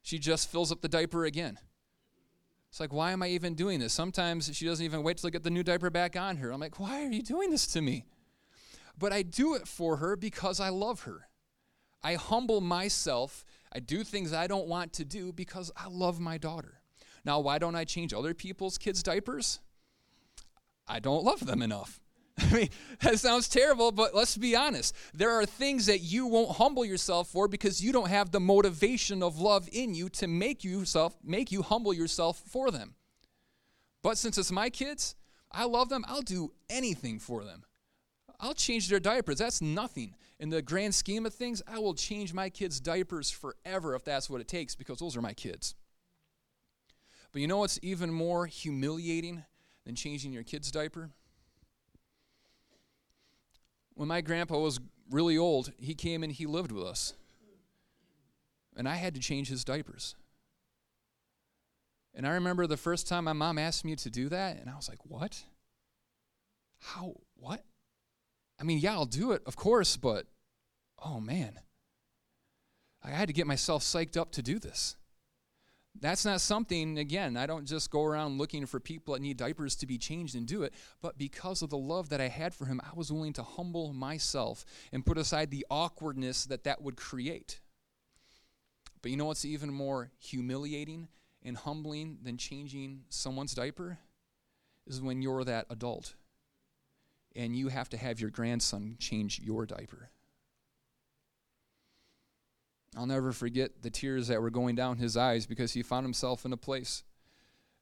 She 0.03 0.19
just 0.19 0.51
fills 0.51 0.71
up 0.71 0.81
the 0.81 0.89
diaper 0.89 1.25
again. 1.25 1.59
It's 2.71 2.81
like, 2.81 2.93
why 2.93 3.13
am 3.13 3.23
I 3.23 3.29
even 3.29 3.55
doing 3.55 3.79
this? 3.81 3.93
Sometimes 3.93 4.55
she 4.55 4.67
doesn't 4.67 4.85
even 4.85 5.03
wait 5.03 5.19
till 5.19 5.29
I 5.29 5.31
get 5.31 5.45
the 5.45 5.51
new 5.51 5.63
diaper 5.63 5.91
back 5.91 6.17
on 6.17 6.37
her. 6.39 6.51
I'm 6.51 6.61
like, 6.61 6.81
why 6.81 7.05
are 7.05 7.11
you 7.11 7.23
doing 7.23 7.51
this 7.51 7.67
to 7.69 7.81
me? 7.81 8.05
But 8.99 9.13
I 9.13 9.23
do 9.23 9.55
it 9.55 9.67
for 9.67 9.97
her 9.99 10.17
because 10.17 10.61
I 10.61 10.71
love 10.71 11.03
her. 11.03 11.29
I 12.05 12.15
humble 12.15 12.61
myself. 12.61 13.45
I 13.73 13.81
do 13.81 14.05
things 14.05 14.33
I 14.33 14.47
don't 14.47 14.69
want 14.69 14.93
to 14.95 15.05
do 15.05 15.33
because 15.33 15.73
I 15.77 15.89
love 15.89 16.21
my 16.21 16.39
daughter. 16.39 16.81
Now, 17.25 17.41
why 17.41 17.59
don't 17.59 17.75
I 17.75 17.85
change 17.85 18.13
other 18.13 18.35
people's 18.35 18.77
kids' 18.77 19.03
diapers? 19.03 19.59
I 20.87 21.01
don't 21.01 21.25
love 21.25 21.47
them 21.47 21.63
enough. 21.63 21.99
I 22.39 22.53
mean, 22.53 22.69
that 23.01 23.19
sounds 23.19 23.49
terrible, 23.49 23.91
but 23.91 24.15
let's 24.15 24.37
be 24.37 24.55
honest. 24.55 24.95
There 25.15 25.31
are 25.31 25.47
things 25.47 25.87
that 25.87 26.01
you 26.01 26.27
won't 26.27 26.57
humble 26.57 26.85
yourself 26.85 27.29
for 27.29 27.49
because 27.49 27.83
you 27.83 27.93
don't 27.93 28.09
have 28.09 28.31
the 28.31 28.41
motivation 28.41 29.23
of 29.23 29.41
love 29.41 29.69
in 29.73 29.95
you 29.95 30.09
to 30.11 30.27
make 30.27 30.63
yourself 30.63 31.17
make 31.25 31.51
you 31.51 31.63
humble 31.63 31.95
yourself 31.95 32.43
for 32.47 32.71
them. 32.71 32.95
But 34.03 34.19
since 34.19 34.37
it's 34.37 34.53
my 34.53 34.69
kids, 34.69 35.15
I 35.51 35.65
love 35.65 35.89
them. 35.89 36.05
I'll 36.07 36.23
do 36.23 36.53
anything 36.69 37.19
for 37.19 37.45
them. 37.45 37.65
I'll 38.41 38.55
change 38.55 38.89
their 38.89 39.01
diapers. 39.01 39.39
That's 39.39 39.63
nothing. 39.63 40.15
In 40.41 40.51
the 40.51 40.63
grand 40.63 40.95
scheme 40.95 41.27
of 41.27 41.35
things, 41.35 41.63
I 41.67 41.79
will 41.79 41.95
change 41.95 42.35
my 42.35 42.51
kids' 42.51 42.81
diapers 42.81 43.31
forever 43.31 43.95
if 43.95 44.05
that's 44.05 44.29
what 44.29 44.41
it 44.41 44.49
takes 44.49 44.75
because 44.75 44.99
those 44.99 45.17
are 45.17 45.23
my 45.23 45.33
kids. 45.33 45.75
But 47.33 47.41
you 47.41 47.49
know 47.49 47.59
what's 47.59 47.79
even 47.83 48.13
more 48.13 48.47
humiliating 48.47 49.45
than 49.85 49.95
changing 49.95 50.33
your 50.33 50.43
kid's 50.43 50.71
diaper? 50.71 51.11
When 53.95 54.09
my 54.09 54.21
grandpa 54.21 54.59
was 54.59 54.81
really 55.11 55.39
old, 55.39 55.73
he 55.79 55.95
came 55.95 56.23
and 56.23 56.33
he 56.33 56.47
lived 56.47 56.73
with 56.73 56.85
us. 56.85 57.15
And 58.77 58.89
I 58.89 58.97
had 58.97 59.15
to 59.15 59.21
change 59.21 59.49
his 59.49 59.65
diapers. 59.65 60.17
And 62.15 62.27
I 62.27 62.31
remember 62.31 62.67
the 62.67 62.77
first 62.77 63.09
time 63.09 63.25
my 63.25 63.33
mom 63.33 63.59
asked 63.59 63.85
me 63.85 63.97
to 63.97 64.11
do 64.11 64.29
that, 64.29 64.59
and 64.61 64.71
I 64.71 64.77
was 64.77 64.89
like, 64.89 65.05
What? 65.05 65.43
How? 66.79 67.15
What? 67.37 67.65
I 68.61 68.65
mean, 68.65 68.79
yeah, 68.79 68.93
I'll 68.93 69.07
do 69.07 69.33
it, 69.33 69.43
of 69.47 69.57
course, 69.57 69.97
but 69.97 70.27
oh 71.05 71.21
man. 71.21 71.61
I 73.03 73.11
had 73.11 73.29
to 73.29 73.35
get 73.35 73.47
myself 73.47 73.83
psyched 73.83 74.17
up 74.17 74.33
to 74.33 74.43
do 74.43 74.59
this. 74.59 74.97
That's 76.01 76.25
not 76.25 76.41
something, 76.41 76.99
again, 76.99 77.37
I 77.37 77.47
don't 77.47 77.67
just 77.67 77.91
go 77.91 78.03
around 78.03 78.39
looking 78.39 78.67
for 78.67 78.81
people 78.81 79.15
that 79.15 79.21
need 79.21 79.37
diapers 79.37 79.77
to 79.77 79.87
be 79.87 79.99
changed 79.99 80.35
and 80.35 80.47
do 80.47 80.65
it, 80.65 80.75
but 81.01 81.19
because 81.19 81.63
of 81.63 81.71
the 81.71 81.79
love 81.79 82.09
that 82.09 82.21
I 82.21 82.29
had 82.29 82.53
for 82.53 82.67
him, 82.67 82.81
I 82.83 82.91
was 82.97 83.13
willing 83.13 83.33
to 83.35 83.45
humble 83.45 83.93
myself 83.93 84.65
and 84.93 85.07
put 85.07 85.19
aside 85.19 85.51
the 85.51 85.67
awkwardness 85.71 86.47
that 86.47 86.65
that 86.65 86.83
would 86.83 86.97
create. 86.97 87.61
But 89.03 89.11
you 89.11 89.17
know 89.17 89.27
what's 89.27 89.45
even 89.45 89.73
more 89.73 90.11
humiliating 90.19 91.09
and 91.43 91.57
humbling 91.57 92.19
than 92.23 92.39
changing 92.39 93.05
someone's 93.11 93.55
diaper? 93.55 93.99
Is 94.87 95.01
when 95.01 95.23
you're 95.23 95.45
that 95.45 95.67
adult 95.71 96.15
and 97.37 97.57
you 97.57 97.69
have 97.69 97.89
to 97.91 97.97
have 97.97 98.21
your 98.21 98.31
grandson 98.31 98.97
change 98.99 99.41
your 99.41 99.67
diaper. 99.67 100.11
I'll 102.97 103.07
never 103.07 103.33
forget 103.33 103.83
the 103.83 103.91
tears 103.91 104.29
that 104.29 104.41
were 104.41 104.51
going 104.51 104.77
down 104.77 104.99
his 104.99 105.17
eyes 105.17 105.47
because 105.47 105.73
he 105.73 105.83
found 105.83 106.05
himself 106.05 106.45
in 106.45 106.53
a 106.53 106.57
place 106.57 107.03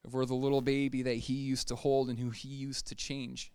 where 0.09 0.25
the 0.25 0.33
little 0.33 0.61
baby 0.61 1.01
that 1.03 1.15
he 1.15 1.33
used 1.33 1.67
to 1.67 1.75
hold 1.75 2.09
and 2.09 2.19
who 2.19 2.31
he 2.31 2.49
used 2.49 2.87
to 2.87 2.95
change 2.95 3.53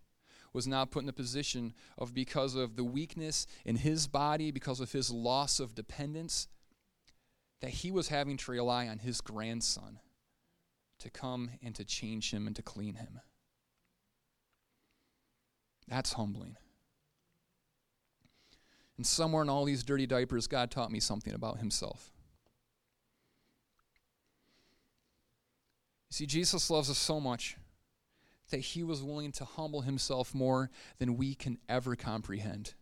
was 0.52 0.66
now 0.66 0.84
put 0.84 1.02
in 1.02 1.08
a 1.08 1.12
position 1.12 1.74
of 1.98 2.14
because 2.14 2.54
of 2.54 2.76
the 2.76 2.84
weakness 2.84 3.46
in 3.64 3.76
his 3.76 4.06
body, 4.06 4.50
because 4.50 4.80
of 4.80 4.92
his 4.92 5.10
loss 5.10 5.60
of 5.60 5.74
dependence, 5.74 6.48
that 7.60 7.70
he 7.70 7.90
was 7.90 8.08
having 8.08 8.36
to 8.36 8.50
rely 8.50 8.88
on 8.88 8.98
his 8.98 9.20
grandson 9.20 9.98
to 11.00 11.10
come 11.10 11.50
and 11.62 11.74
to 11.74 11.84
change 11.84 12.32
him 12.32 12.46
and 12.46 12.56
to 12.56 12.62
clean 12.62 12.94
him. 12.94 13.20
That's 15.88 16.12
humbling. 16.12 16.56
And 18.96 19.06
somewhere 19.06 19.42
in 19.42 19.48
all 19.48 19.64
these 19.64 19.84
dirty 19.84 20.06
diapers, 20.06 20.46
God 20.46 20.70
taught 20.70 20.90
me 20.90 21.00
something 21.00 21.32
about 21.32 21.58
himself. 21.58 22.10
You 26.10 26.14
See, 26.14 26.26
Jesus 26.26 26.68
loves 26.68 26.90
us 26.90 26.98
so 26.98 27.20
much 27.20 27.56
that 28.50 28.58
he 28.58 28.82
was 28.82 29.02
willing 29.02 29.30
to 29.32 29.44
humble 29.44 29.82
himself 29.82 30.34
more 30.34 30.70
than 30.98 31.16
we 31.16 31.34
can 31.34 31.58
ever 31.68 31.94
comprehend. 31.94 32.74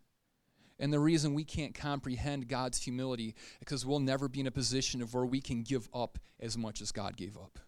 And 0.79 0.93
the 0.93 1.01
reason 1.01 1.35
we 1.35 1.45
can't 1.45 1.75
comprehend 1.75 2.49
God's 2.49 2.83
humility 2.83 3.29
is 3.29 3.35
because 3.59 3.87
we'll 3.87 4.01
never 4.01 4.29
be 4.29 4.41
in 4.41 4.47
a 4.47 4.53
position 4.53 5.03
of 5.03 5.15
where 5.15 5.25
we 5.25 5.41
can 5.41 5.63
give 5.63 5.89
up 5.93 6.19
as 6.39 6.57
much 6.57 6.81
as 6.81 6.93
God 6.93 7.17
gave 7.17 7.37
up. 7.37 7.59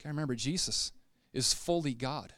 Okay, 0.00 0.10
remember, 0.10 0.34
Jesus 0.34 0.92
is 1.32 1.52
fully 1.52 1.94
God, 1.94 2.34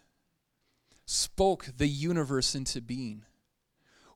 spoke 1.11 1.67
the 1.77 1.89
universe 1.89 2.55
into 2.55 2.81
being 2.81 3.25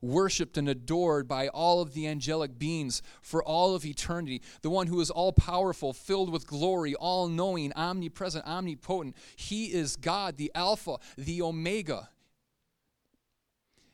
worshiped 0.01 0.57
and 0.57 0.69
adored 0.69 1.27
by 1.27 1.47
all 1.47 1.81
of 1.81 1.93
the 1.93 2.07
angelic 2.07 2.57
beings 2.57 3.01
for 3.21 3.43
all 3.43 3.75
of 3.75 3.85
eternity. 3.85 4.41
The 4.61 4.69
one 4.69 4.87
who 4.87 5.01
is 5.01 5.09
all 5.09 5.33
powerful, 5.33 5.93
filled 5.93 6.31
with 6.31 6.47
glory, 6.47 6.95
all 6.95 7.27
knowing, 7.27 7.73
omnipresent, 7.73 8.45
omnipotent. 8.45 9.15
He 9.35 9.73
is 9.73 9.95
God, 9.95 10.37
the 10.37 10.51
Alpha, 10.53 10.97
the 11.17 11.41
Omega. 11.41 12.09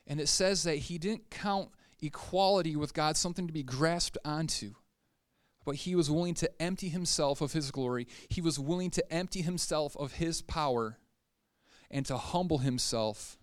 And 0.05 0.19
it 0.19 0.27
says 0.27 0.63
that 0.63 0.75
he 0.75 0.97
didn't 0.97 1.29
count 1.29 1.69
equality 2.01 2.75
with 2.75 2.93
God 2.93 3.15
something 3.15 3.47
to 3.47 3.53
be 3.53 3.63
grasped 3.63 4.17
onto. 4.25 4.73
But 5.63 5.75
he 5.75 5.95
was 5.95 6.11
willing 6.11 6.33
to 6.35 6.61
empty 6.61 6.89
himself 6.89 7.39
of 7.39 7.53
his 7.53 7.71
glory. 7.71 8.07
He 8.29 8.41
was 8.41 8.59
willing 8.59 8.89
to 8.91 9.13
empty 9.13 9.41
himself 9.41 9.95
of 9.97 10.13
his 10.13 10.41
power 10.41 10.97
and 11.91 12.05
to 12.07 12.17
humble 12.17 12.59
himself 12.59 13.37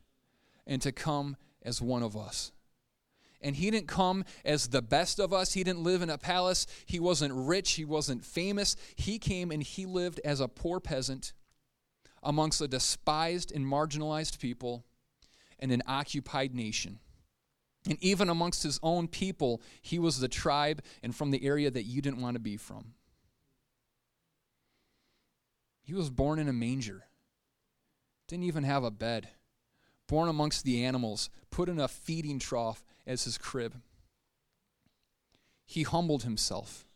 and 0.66 0.82
to 0.82 0.90
come 0.90 1.36
as 1.62 1.80
one 1.80 2.02
of 2.02 2.16
us. 2.16 2.50
And 3.40 3.54
he 3.54 3.70
didn't 3.70 3.86
come 3.86 4.24
as 4.44 4.68
the 4.68 4.82
best 4.82 5.20
of 5.20 5.32
us. 5.32 5.52
He 5.52 5.62
didn't 5.62 5.84
live 5.84 6.02
in 6.02 6.10
a 6.10 6.18
palace. 6.18 6.66
He 6.86 6.98
wasn't 6.98 7.32
rich. 7.34 7.72
He 7.72 7.84
wasn't 7.84 8.24
famous. 8.24 8.74
He 8.96 9.18
came 9.20 9.52
and 9.52 9.62
he 9.62 9.86
lived 9.86 10.20
as 10.24 10.40
a 10.40 10.48
poor 10.48 10.80
peasant 10.80 11.32
amongst 12.22 12.60
a 12.60 12.66
despised 12.66 13.52
and 13.52 13.64
marginalized 13.64 14.40
people 14.40 14.84
and 15.60 15.70
an 15.70 15.82
occupied 15.86 16.52
nation. 16.52 16.98
And 17.88 18.02
even 18.02 18.28
amongst 18.28 18.64
his 18.64 18.80
own 18.82 19.06
people, 19.06 19.62
he 19.80 20.00
was 20.00 20.18
the 20.18 20.28
tribe 20.28 20.82
and 21.02 21.14
from 21.14 21.30
the 21.30 21.44
area 21.44 21.70
that 21.70 21.84
you 21.84 22.02
didn't 22.02 22.20
want 22.20 22.34
to 22.34 22.40
be 22.40 22.56
from. 22.56 22.94
He 25.80 25.94
was 25.94 26.10
born 26.10 26.38
in 26.38 26.48
a 26.48 26.52
manger, 26.52 27.04
didn't 28.28 28.44
even 28.44 28.64
have 28.64 28.84
a 28.84 28.90
bed 28.90 29.30
born 30.08 30.28
amongst 30.28 30.64
the 30.64 30.84
animals, 30.84 31.30
put 31.50 31.68
in 31.68 31.78
a 31.78 31.86
feeding 31.86 32.38
trough 32.38 32.84
as 33.06 33.24
his 33.24 33.38
crib. 33.38 33.76
He 35.64 35.84
humbled 35.84 36.24
himself. 36.24 36.86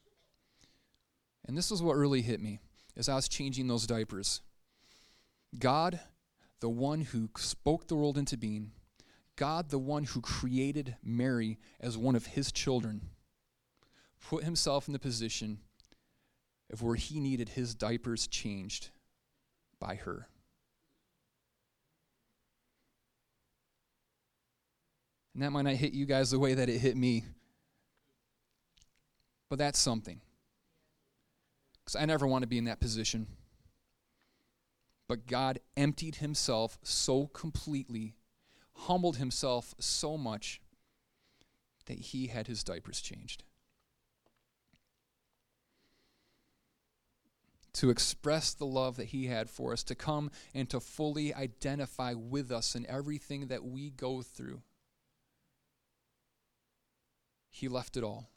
And 1.45 1.57
this 1.57 1.71
is 1.71 1.83
what 1.83 1.97
really 1.97 2.23
hit 2.23 2.41
me 2.41 2.59
as 2.97 3.09
I 3.09 3.15
was 3.15 3.29
changing 3.29 3.69
those 3.69 3.87
diapers. 3.87 4.41
God, 5.59 6.01
the 6.61 6.71
one 6.71 7.03
who 7.03 7.29
spoke 7.37 7.87
the 7.87 7.97
world 7.97 8.17
into 8.17 8.39
being, 8.39 8.73
God, 9.37 9.71
the 9.71 9.79
one 9.79 10.05
who 10.05 10.21
created 10.21 10.97
Mary 11.03 11.59
as 11.81 11.99
one 11.99 12.17
of 12.17 12.27
his 12.27 12.51
children, 12.51 13.11
put 14.27 14.45
himself 14.45 14.87
in 14.87 14.93
the 14.93 14.99
position 14.99 15.59
of 16.73 16.81
where 16.81 16.97
he 16.97 17.21
needed 17.21 17.51
his 17.51 17.75
diapers 17.75 18.27
changed 18.27 18.91
by 19.79 19.97
her. 19.97 20.29
And 25.35 25.43
that 25.43 25.51
might 25.51 25.62
not 25.62 25.75
hit 25.75 25.93
you 25.93 26.05
guys 26.05 26.31
the 26.31 26.39
way 26.39 26.55
that 26.55 26.69
it 26.69 26.79
hit 26.79 26.97
me. 26.97 27.25
But 29.49 29.59
that's 29.59 29.79
something. 29.79 30.21
Because 31.85 31.97
I 31.97 32.05
never 32.05 32.27
want 32.27 32.43
to 32.43 32.49
be 32.49 32.59
in 32.59 32.65
that 32.65 32.81
position. 32.81 33.27
But 35.09 35.27
God 35.27 35.59
emptied 35.77 36.17
himself 36.17 36.79
so 36.83 37.27
completely, 37.27 38.15
humbled 38.75 39.17
himself 39.17 39.75
so 39.79 40.17
much, 40.17 40.61
that 41.87 41.99
he 41.99 42.29
had 42.29 42.47
his 42.47 42.62
diapers 42.62 43.01
changed. 43.01 43.43
To 47.75 47.91
express 47.91 48.55
the 48.55 48.67
love 48.67 48.97
that 48.97 49.07
he 49.07 49.27
had 49.27 49.51
for 49.51 49.73
us, 49.73 49.83
to 49.85 49.95
come 49.95 50.31
and 50.55 50.69
to 50.71 50.79
fully 50.79 51.35
identify 51.35 52.15
with 52.15 52.53
us 52.53 52.75
in 52.75 52.87
everything 52.87 53.49
that 53.49 53.65
we 53.65 53.91
go 53.91 54.23
through 54.23 54.62
he 57.52 57.68
left 57.68 57.97
it 57.97 58.02
all. 58.02 58.30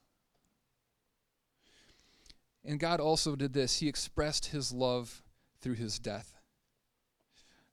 And 2.63 2.79
God 2.79 2.99
also 2.99 3.35
did 3.35 3.53
this. 3.53 3.79
He 3.79 3.87
expressed 3.87 4.47
his 4.47 4.71
love 4.71 5.23
through 5.61 5.75
his 5.75 5.97
death. 5.97 6.35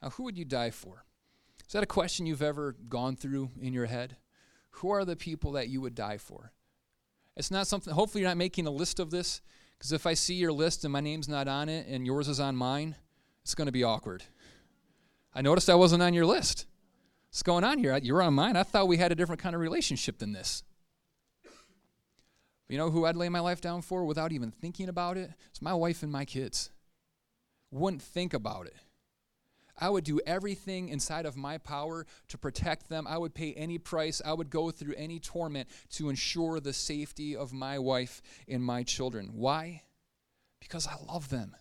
Now, 0.00 0.10
who 0.10 0.22
would 0.22 0.38
you 0.38 0.44
die 0.44 0.70
for? 0.70 1.04
Is 1.66 1.72
that 1.72 1.82
a 1.82 1.86
question 1.86 2.26
you've 2.26 2.42
ever 2.42 2.76
gone 2.88 3.16
through 3.16 3.50
in 3.60 3.72
your 3.72 3.86
head? 3.86 4.16
Who 4.76 4.90
are 4.90 5.04
the 5.04 5.16
people 5.16 5.52
that 5.52 5.68
you 5.68 5.80
would 5.80 5.94
die 5.94 6.18
for? 6.18 6.52
It's 7.36 7.50
not 7.50 7.66
something, 7.66 7.92
hopefully, 7.92 8.22
you're 8.22 8.30
not 8.30 8.36
making 8.36 8.66
a 8.66 8.70
list 8.70 9.00
of 9.00 9.10
this, 9.10 9.40
because 9.78 9.92
if 9.92 10.06
I 10.06 10.14
see 10.14 10.34
your 10.34 10.52
list 10.52 10.84
and 10.84 10.92
my 10.92 11.00
name's 11.00 11.28
not 11.28 11.48
on 11.48 11.68
it 11.68 11.86
and 11.88 12.06
yours 12.06 12.28
is 12.28 12.40
on 12.40 12.54
mine, 12.56 12.94
it's 13.42 13.54
going 13.54 13.66
to 13.66 13.72
be 13.72 13.82
awkward. 13.82 14.22
I 15.34 15.42
noticed 15.42 15.70
I 15.70 15.74
wasn't 15.74 16.02
on 16.02 16.14
your 16.14 16.26
list. 16.26 16.66
What's 17.30 17.42
going 17.42 17.64
on 17.64 17.78
here? 17.78 17.98
You're 18.02 18.22
on 18.22 18.34
mine. 18.34 18.56
I 18.56 18.62
thought 18.62 18.86
we 18.86 18.98
had 18.98 19.10
a 19.10 19.14
different 19.14 19.40
kind 19.40 19.54
of 19.54 19.60
relationship 19.60 20.18
than 20.18 20.32
this. 20.32 20.62
You 22.72 22.78
know 22.78 22.88
who 22.88 23.04
I'd 23.04 23.16
lay 23.16 23.28
my 23.28 23.40
life 23.40 23.60
down 23.60 23.82
for 23.82 24.06
without 24.06 24.32
even 24.32 24.50
thinking 24.50 24.88
about 24.88 25.18
it? 25.18 25.30
It's 25.50 25.60
my 25.60 25.74
wife 25.74 26.02
and 26.02 26.10
my 26.10 26.24
kids. 26.24 26.70
Wouldn't 27.70 28.00
think 28.00 28.32
about 28.32 28.66
it. 28.66 28.76
I 29.78 29.90
would 29.90 30.04
do 30.04 30.22
everything 30.26 30.88
inside 30.88 31.26
of 31.26 31.36
my 31.36 31.58
power 31.58 32.06
to 32.28 32.38
protect 32.38 32.88
them. 32.88 33.06
I 33.06 33.18
would 33.18 33.34
pay 33.34 33.52
any 33.52 33.76
price. 33.76 34.22
I 34.24 34.32
would 34.32 34.48
go 34.48 34.70
through 34.70 34.94
any 34.96 35.18
torment 35.20 35.68
to 35.90 36.08
ensure 36.08 36.60
the 36.60 36.72
safety 36.72 37.36
of 37.36 37.52
my 37.52 37.78
wife 37.78 38.22
and 38.48 38.64
my 38.64 38.84
children. 38.84 39.32
Why? 39.34 39.82
Because 40.58 40.86
I 40.86 40.96
love 41.12 41.28
them. 41.28 41.54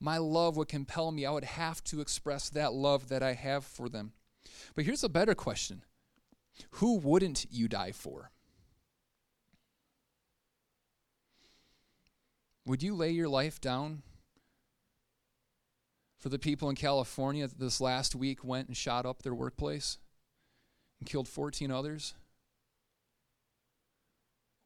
My 0.00 0.18
love 0.18 0.56
would 0.56 0.66
compel 0.66 1.12
me. 1.12 1.26
I 1.26 1.30
would 1.30 1.44
have 1.44 1.84
to 1.84 2.00
express 2.00 2.50
that 2.50 2.72
love 2.72 3.08
that 3.10 3.22
I 3.22 3.34
have 3.34 3.64
for 3.64 3.88
them. 3.88 4.14
But 4.74 4.84
here's 4.84 5.04
a 5.04 5.08
better 5.08 5.36
question 5.36 5.84
Who 6.70 6.96
wouldn't 6.96 7.46
you 7.52 7.68
die 7.68 7.92
for? 7.92 8.32
Would 12.68 12.82
you 12.82 12.94
lay 12.94 13.12
your 13.12 13.30
life 13.30 13.62
down 13.62 14.02
for 16.18 16.28
the 16.28 16.38
people 16.38 16.68
in 16.68 16.76
California 16.76 17.46
that 17.46 17.58
this 17.58 17.80
last 17.80 18.14
week 18.14 18.44
went 18.44 18.68
and 18.68 18.76
shot 18.76 19.06
up 19.06 19.22
their 19.22 19.34
workplace 19.34 19.96
and 21.00 21.08
killed 21.08 21.28
14 21.28 21.70
others? 21.70 22.12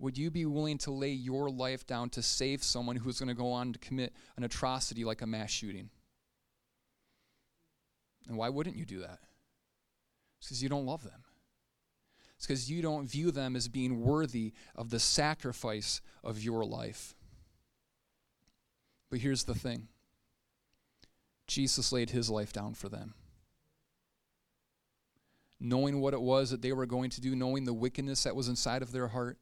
Would 0.01 0.19
you 0.19 0.33
be 0.33 0.45
willing 0.47 0.79
to 0.79 0.91
lay 0.91 1.13
your 1.13 1.49
life 1.49 1.87
down 1.87 2.11
to 2.11 2.23
save 2.23 2.65
someone 2.65 2.97
who's 2.97 3.21
going 3.21 3.29
to 3.29 3.35
go 3.37 3.53
on 3.53 3.73
to 3.73 3.79
commit 3.79 4.13
an 4.37 4.43
atrocity 4.43 5.05
like 5.05 5.23
a 5.23 5.27
mass 5.29 5.51
shooting? 5.51 5.89
And 8.27 8.37
why 8.37 8.49
wouldn't 8.49 8.75
you 8.75 8.85
do 8.85 8.99
that? 8.99 9.21
It's 10.41 10.49
because 10.49 10.61
you 10.61 10.69
don't 10.69 10.87
love 10.87 11.05
them. 11.05 11.23
It's 12.37 12.49
because 12.49 12.69
you 12.69 12.83
don't 12.83 13.09
view 13.09 13.31
them 13.31 13.55
as 13.55 13.69
being 13.69 14.01
worthy 14.01 14.55
of 14.75 14.91
the 14.91 14.99
sacrifice 14.99 16.01
of 16.25 16.43
your 16.43 16.65
life. 16.65 17.15
But 19.13 19.21
here's 19.21 19.45
the 19.45 19.55
thing 19.55 19.89
Jesus 21.47 21.93
laid 21.93 22.09
his 22.09 22.31
life 22.31 22.51
down 22.51 22.73
for 22.73 22.89
them. 22.89 23.13
Knowing 25.61 26.01
what 26.01 26.15
it 26.15 26.21
was 26.23 26.49
that 26.51 26.63
they 26.63 26.73
were 26.73 26.87
going 26.87 27.11
to 27.11 27.21
do, 27.21 27.37
knowing 27.37 27.65
the 27.65 27.75
wickedness 27.75 28.23
that 28.23 28.35
was 28.35 28.49
inside 28.49 28.81
of 28.81 28.91
their 28.91 29.09
heart, 29.09 29.37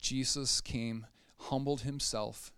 Jesus 0.00 0.60
came, 0.60 1.06
humbled 1.42 1.82
himself, 1.82 2.52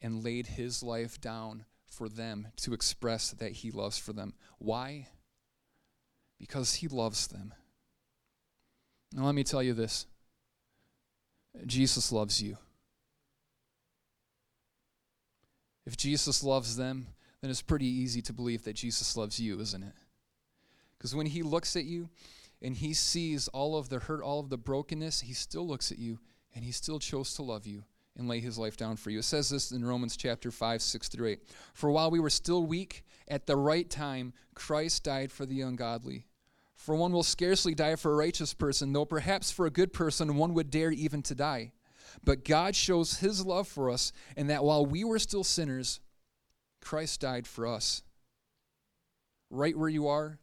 and 0.00 0.22
laid 0.22 0.46
his 0.46 0.84
life 0.84 1.20
down 1.20 1.64
for 1.84 2.08
them 2.08 2.46
to 2.58 2.72
express 2.72 3.32
that 3.32 3.50
he 3.50 3.72
loves 3.72 3.98
for 3.98 4.12
them. 4.12 4.34
Why? 4.58 5.08
Because 6.38 6.74
he 6.74 6.86
loves 6.86 7.26
them. 7.26 7.54
Now, 9.12 9.24
let 9.24 9.34
me 9.34 9.42
tell 9.42 9.64
you 9.64 9.74
this 9.74 10.06
Jesus 11.66 12.12
loves 12.12 12.40
you. 12.40 12.56
If 15.90 15.96
Jesus 15.96 16.44
loves 16.44 16.76
them, 16.76 17.08
then 17.40 17.50
it's 17.50 17.62
pretty 17.62 17.88
easy 17.88 18.22
to 18.22 18.32
believe 18.32 18.62
that 18.62 18.76
Jesus 18.76 19.16
loves 19.16 19.40
you, 19.40 19.58
isn't 19.58 19.82
it? 19.82 19.92
Because 20.96 21.16
when 21.16 21.26
he 21.26 21.42
looks 21.42 21.74
at 21.74 21.82
you 21.82 22.08
and 22.62 22.76
he 22.76 22.94
sees 22.94 23.48
all 23.48 23.76
of 23.76 23.88
the 23.88 23.98
hurt, 23.98 24.22
all 24.22 24.38
of 24.38 24.50
the 24.50 24.56
brokenness, 24.56 25.22
he 25.22 25.32
still 25.32 25.66
looks 25.66 25.90
at 25.90 25.98
you 25.98 26.20
and 26.54 26.64
he 26.64 26.70
still 26.70 27.00
chose 27.00 27.34
to 27.34 27.42
love 27.42 27.66
you 27.66 27.82
and 28.16 28.28
lay 28.28 28.38
his 28.38 28.56
life 28.56 28.76
down 28.76 28.94
for 28.94 29.10
you. 29.10 29.18
It 29.18 29.24
says 29.24 29.50
this 29.50 29.72
in 29.72 29.84
Romans 29.84 30.16
chapter 30.16 30.52
5, 30.52 30.80
6 30.80 31.08
through 31.08 31.26
8. 31.26 31.40
For 31.74 31.90
while 31.90 32.12
we 32.12 32.20
were 32.20 32.30
still 32.30 32.64
weak, 32.64 33.02
at 33.26 33.48
the 33.48 33.56
right 33.56 33.90
time, 33.90 34.32
Christ 34.54 35.02
died 35.02 35.32
for 35.32 35.44
the 35.44 35.60
ungodly. 35.60 36.24
For 36.76 36.94
one 36.94 37.10
will 37.10 37.24
scarcely 37.24 37.74
die 37.74 37.96
for 37.96 38.12
a 38.12 38.16
righteous 38.16 38.54
person, 38.54 38.92
though 38.92 39.06
perhaps 39.06 39.50
for 39.50 39.66
a 39.66 39.70
good 39.70 39.92
person 39.92 40.36
one 40.36 40.54
would 40.54 40.70
dare 40.70 40.92
even 40.92 41.20
to 41.22 41.34
die. 41.34 41.72
But 42.24 42.44
God 42.44 42.74
shows 42.74 43.18
his 43.18 43.44
love 43.44 43.68
for 43.68 43.90
us, 43.90 44.12
and 44.36 44.50
that 44.50 44.64
while 44.64 44.84
we 44.84 45.04
were 45.04 45.18
still 45.18 45.44
sinners, 45.44 46.00
Christ 46.80 47.20
died 47.20 47.46
for 47.46 47.66
us. 47.66 48.02
Right 49.50 49.76
where 49.76 49.88
you 49.88 50.08
are, 50.08 50.38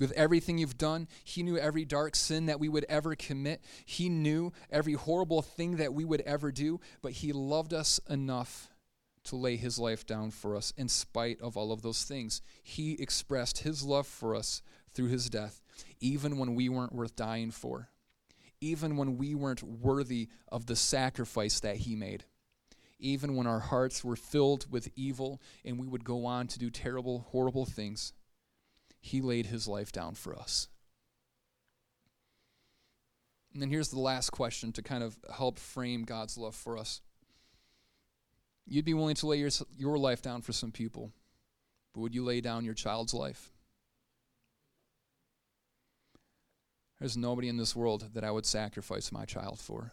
with 0.00 0.12
everything 0.12 0.58
you've 0.58 0.78
done, 0.78 1.08
He 1.24 1.42
knew 1.42 1.58
every 1.58 1.84
dark 1.84 2.14
sin 2.14 2.46
that 2.46 2.60
we 2.60 2.68
would 2.68 2.86
ever 2.88 3.14
commit. 3.14 3.62
He 3.84 4.08
knew 4.08 4.52
every 4.70 4.92
horrible 4.94 5.42
thing 5.42 5.76
that 5.76 5.94
we 5.94 6.04
would 6.04 6.20
ever 6.22 6.52
do, 6.52 6.80
but 7.02 7.12
He 7.12 7.32
loved 7.32 7.74
us 7.74 7.98
enough 8.08 8.68
to 9.24 9.36
lay 9.36 9.56
His 9.56 9.78
life 9.78 10.06
down 10.06 10.30
for 10.30 10.56
us 10.56 10.72
in 10.76 10.88
spite 10.88 11.40
of 11.40 11.56
all 11.56 11.72
of 11.72 11.82
those 11.82 12.04
things. 12.04 12.42
He 12.62 12.92
expressed 12.92 13.58
His 13.58 13.82
love 13.82 14.06
for 14.06 14.34
us 14.34 14.62
through 14.92 15.08
His 15.08 15.28
death, 15.28 15.62
even 16.00 16.38
when 16.38 16.54
we 16.54 16.68
weren't 16.68 16.94
worth 16.94 17.16
dying 17.16 17.50
for 17.50 17.88
even 18.60 18.96
when 18.96 19.16
we 19.16 19.34
weren't 19.34 19.62
worthy 19.62 20.28
of 20.50 20.66
the 20.66 20.76
sacrifice 20.76 21.60
that 21.60 21.76
He 21.78 21.94
made. 21.96 22.24
Even 22.98 23.36
when 23.36 23.46
our 23.46 23.60
hearts 23.60 24.02
were 24.02 24.16
filled 24.16 24.70
with 24.70 24.90
evil 24.96 25.40
and 25.64 25.78
we 25.78 25.86
would 25.86 26.04
go 26.04 26.26
on 26.26 26.48
to 26.48 26.58
do 26.58 26.70
terrible, 26.70 27.26
horrible 27.30 27.64
things, 27.64 28.12
He 29.00 29.20
laid 29.20 29.46
His 29.46 29.68
life 29.68 29.92
down 29.92 30.14
for 30.14 30.36
us. 30.36 30.68
And 33.52 33.62
then 33.62 33.70
here's 33.70 33.88
the 33.88 34.00
last 34.00 34.30
question 34.30 34.72
to 34.72 34.82
kind 34.82 35.02
of 35.02 35.16
help 35.34 35.58
frame 35.58 36.02
God's 36.04 36.36
love 36.36 36.54
for 36.54 36.76
us. 36.76 37.00
You'd 38.66 38.84
be 38.84 38.94
willing 38.94 39.14
to 39.16 39.26
lay 39.26 39.38
your, 39.38 39.50
your 39.76 39.98
life 39.98 40.20
down 40.20 40.42
for 40.42 40.52
some 40.52 40.70
people, 40.72 41.12
but 41.94 42.00
would 42.00 42.14
you 42.14 42.24
lay 42.24 42.40
down 42.40 42.64
your 42.64 42.74
child's 42.74 43.14
life? 43.14 43.50
There's 46.98 47.16
nobody 47.16 47.48
in 47.48 47.56
this 47.56 47.76
world 47.76 48.10
that 48.14 48.24
I 48.24 48.30
would 48.30 48.46
sacrifice 48.46 49.12
my 49.12 49.24
child 49.24 49.58
for. 49.58 49.92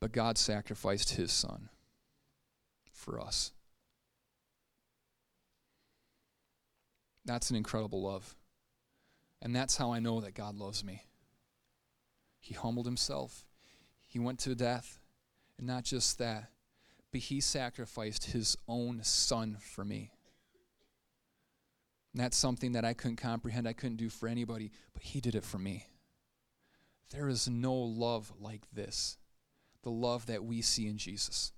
But 0.00 0.12
God 0.12 0.38
sacrificed 0.38 1.14
his 1.14 1.32
son 1.32 1.68
for 2.92 3.20
us. 3.20 3.52
That's 7.24 7.50
an 7.50 7.56
incredible 7.56 8.02
love. 8.02 8.36
And 9.42 9.54
that's 9.54 9.76
how 9.76 9.92
I 9.92 9.98
know 9.98 10.20
that 10.20 10.34
God 10.34 10.56
loves 10.56 10.84
me. 10.84 11.02
He 12.38 12.54
humbled 12.54 12.86
himself, 12.86 13.44
he 14.06 14.18
went 14.18 14.38
to 14.40 14.54
death. 14.54 15.00
And 15.58 15.66
not 15.66 15.84
just 15.84 16.18
that, 16.18 16.50
but 17.10 17.20
he 17.22 17.40
sacrificed 17.40 18.26
his 18.26 18.58
own 18.68 19.00
son 19.02 19.56
for 19.58 19.84
me. 19.86 20.10
And 22.16 22.24
that's 22.24 22.38
something 22.38 22.72
that 22.72 22.84
I 22.86 22.94
couldn't 22.94 23.16
comprehend, 23.16 23.68
I 23.68 23.74
couldn't 23.74 23.98
do 23.98 24.08
for 24.08 24.26
anybody, 24.26 24.72
but 24.94 25.02
He 25.02 25.20
did 25.20 25.34
it 25.34 25.44
for 25.44 25.58
me. 25.58 25.86
There 27.10 27.28
is 27.28 27.46
no 27.46 27.74
love 27.74 28.32
like 28.40 28.62
this 28.72 29.18
the 29.82 29.90
love 29.90 30.24
that 30.24 30.42
we 30.42 30.62
see 30.62 30.88
in 30.88 30.96
Jesus. 30.96 31.52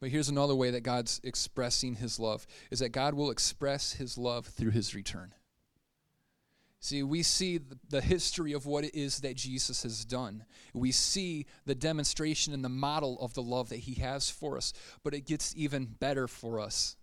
But 0.00 0.08
here's 0.08 0.28
another 0.28 0.56
way 0.56 0.72
that 0.72 0.82
God's 0.82 1.20
expressing 1.22 1.94
his 1.94 2.18
love 2.18 2.44
is 2.72 2.80
that 2.80 2.88
God 2.88 3.14
will 3.14 3.30
express 3.30 3.92
his 3.92 4.18
love 4.18 4.46
through 4.46 4.72
his 4.72 4.96
return. 4.96 5.32
See, 6.80 7.04
we 7.04 7.22
see 7.22 7.60
the 7.88 8.00
history 8.00 8.52
of 8.52 8.66
what 8.66 8.84
it 8.84 8.96
is 8.96 9.20
that 9.20 9.36
Jesus 9.36 9.84
has 9.84 10.04
done. 10.04 10.44
We 10.74 10.90
see 10.90 11.46
the 11.66 11.74
demonstration 11.76 12.52
and 12.52 12.64
the 12.64 12.68
model 12.68 13.16
of 13.20 13.34
the 13.34 13.42
love 13.42 13.68
that 13.68 13.78
he 13.78 13.94
has 14.00 14.28
for 14.28 14.56
us, 14.56 14.72
but 15.04 15.14
it 15.14 15.24
gets 15.24 15.54
even 15.56 15.86
better 15.86 16.26
for 16.26 16.58
us 16.58 16.96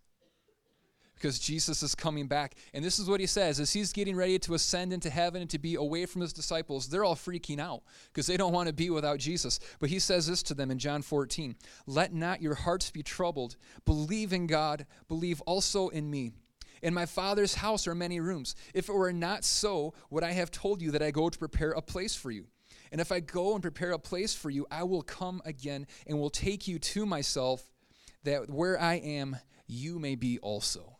because 1.25 1.39
Jesus 1.39 1.81
is 1.81 1.95
coming 1.95 2.27
back. 2.27 2.53
And 2.71 2.85
this 2.85 2.99
is 2.99 3.09
what 3.09 3.19
he 3.19 3.25
says 3.25 3.59
as 3.59 3.73
he's 3.73 3.91
getting 3.91 4.15
ready 4.15 4.37
to 4.37 4.53
ascend 4.53 4.93
into 4.93 5.09
heaven 5.09 5.41
and 5.41 5.49
to 5.49 5.57
be 5.57 5.73
away 5.73 6.05
from 6.05 6.21
his 6.21 6.31
disciples, 6.31 6.87
they're 6.87 7.03
all 7.03 7.15
freaking 7.15 7.59
out 7.59 7.81
because 8.13 8.27
they 8.27 8.37
don't 8.37 8.53
want 8.53 8.67
to 8.67 8.73
be 8.73 8.91
without 8.91 9.17
Jesus. 9.17 9.59
But 9.79 9.89
he 9.89 9.97
says 9.97 10.27
this 10.27 10.43
to 10.43 10.53
them 10.53 10.69
in 10.69 10.77
John 10.77 11.01
14 11.01 11.55
Let 11.87 12.13
not 12.13 12.43
your 12.43 12.53
hearts 12.53 12.91
be 12.91 13.01
troubled. 13.01 13.55
Believe 13.85 14.33
in 14.33 14.45
God, 14.45 14.85
believe 15.07 15.41
also 15.47 15.87
in 15.87 16.11
me. 16.11 16.31
In 16.83 16.93
my 16.93 17.07
Father's 17.07 17.55
house 17.55 17.87
are 17.87 17.95
many 17.95 18.19
rooms. 18.19 18.53
If 18.75 18.87
it 18.87 18.93
were 18.93 19.11
not 19.11 19.43
so, 19.43 19.95
would 20.11 20.23
I 20.23 20.33
have 20.33 20.51
told 20.51 20.79
you 20.79 20.91
that 20.91 21.01
I 21.01 21.09
go 21.09 21.31
to 21.31 21.39
prepare 21.39 21.71
a 21.71 21.81
place 21.81 22.13
for 22.13 22.29
you? 22.29 22.45
And 22.91 23.01
if 23.01 23.11
I 23.11 23.19
go 23.19 23.53
and 23.53 23.63
prepare 23.63 23.93
a 23.93 23.99
place 23.99 24.35
for 24.35 24.51
you, 24.51 24.67
I 24.69 24.83
will 24.83 25.01
come 25.01 25.41
again 25.43 25.87
and 26.05 26.19
will 26.19 26.29
take 26.29 26.67
you 26.67 26.77
to 26.77 27.03
myself, 27.03 27.63
that 28.25 28.47
where 28.47 28.79
I 28.79 28.95
am, 28.97 29.37
you 29.65 29.97
may 29.97 30.13
be 30.13 30.37
also. 30.37 30.94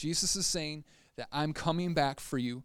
Jesus 0.00 0.34
is 0.34 0.46
saying 0.46 0.84
that 1.16 1.28
I'm 1.30 1.52
coming 1.52 1.92
back 1.92 2.20
for 2.20 2.38
you. 2.38 2.62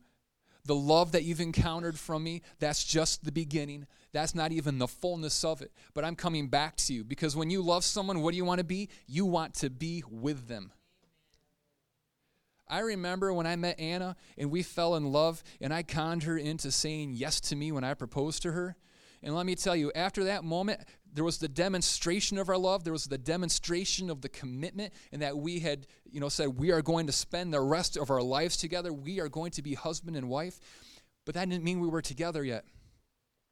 The 0.63 0.76
love 0.76 1.12
that 1.12 1.26
you've 1.26 1.41
encountered 1.41 2.00
from 2.00 2.24
me, 2.24 2.41
that's 2.60 2.84
just 2.84 3.26
the 3.26 3.32
beginning. 3.32 3.88
That's 4.13 4.34
not 4.34 4.54
even 4.54 4.80
the 4.80 4.88
fullness 4.88 5.43
of 5.43 5.62
it. 5.62 5.74
But 5.93 6.06
I'm 6.06 6.15
coming 6.15 6.48
back 6.48 6.78
to 6.78 6.93
you 6.93 7.04
because 7.04 7.36
when 7.36 7.50
you 7.50 7.62
love 7.62 7.84
someone, 7.84 8.21
what 8.21 8.32
do 8.32 8.38
you 8.38 8.45
want 8.45 8.60
to 8.60 8.63
be? 8.63 8.88
You 9.06 9.26
want 9.26 9.54
to 9.56 9.69
be 9.69 10.02
with 10.10 10.48
them. 10.48 10.71
I 12.69 12.80
remember 12.80 13.34
when 13.34 13.45
I 13.45 13.58
met 13.58 13.80
Anna 13.82 14.15
and 14.38 14.50
we 14.50 14.63
fell 14.63 14.95
in 14.95 15.12
love, 15.12 15.43
and 15.60 15.74
I 15.74 15.84
conned 15.84 16.24
her 16.24 16.38
into 16.38 16.71
saying 16.71 17.12
yes 17.13 17.41
to 17.41 17.56
me 17.56 17.71
when 17.74 17.84
I 17.84 17.93
proposed 17.93 18.41
to 18.43 18.54
her. 18.54 18.78
And 19.21 19.36
let 19.36 19.45
me 19.45 19.56
tell 19.56 19.76
you, 19.76 19.91
after 19.93 20.24
that 20.24 20.43
moment, 20.45 20.80
there 21.15 21.23
was 21.23 21.39
the 21.39 21.47
demonstration 21.47 22.38
of 22.38 22.49
our 22.49 22.58
love 22.58 22.84
there 22.84 22.93
was 22.93 23.06
the 23.06 23.17
demonstration 23.17 24.10
of 24.10 24.21
the 24.21 24.30
commitment 24.30 24.93
and 25.12 25.21
that 25.21 25.38
we 25.38 25.60
had 25.60 25.88
you 26.12 26.19
know 26.19 26.30
said 26.30 26.58
we 26.58 26.71
are 26.71 26.82
going 26.82 27.08
to 27.08 27.13
spend 27.13 27.54
the 27.54 27.62
rest 27.62 27.97
of 27.97 28.12
our 28.12 28.21
lives 28.21 28.58
together 28.58 28.93
we 28.93 29.19
are 29.19 29.30
going 29.30 29.51
to 29.51 29.62
be 29.62 29.73
husband 29.73 30.15
and 30.15 30.30
wife 30.30 30.60
but 31.25 31.34
that 31.34 31.49
didn't 31.49 31.63
mean 31.63 31.80
we 31.80 31.88
were 31.88 32.01
together 32.01 32.43
yet 32.43 32.65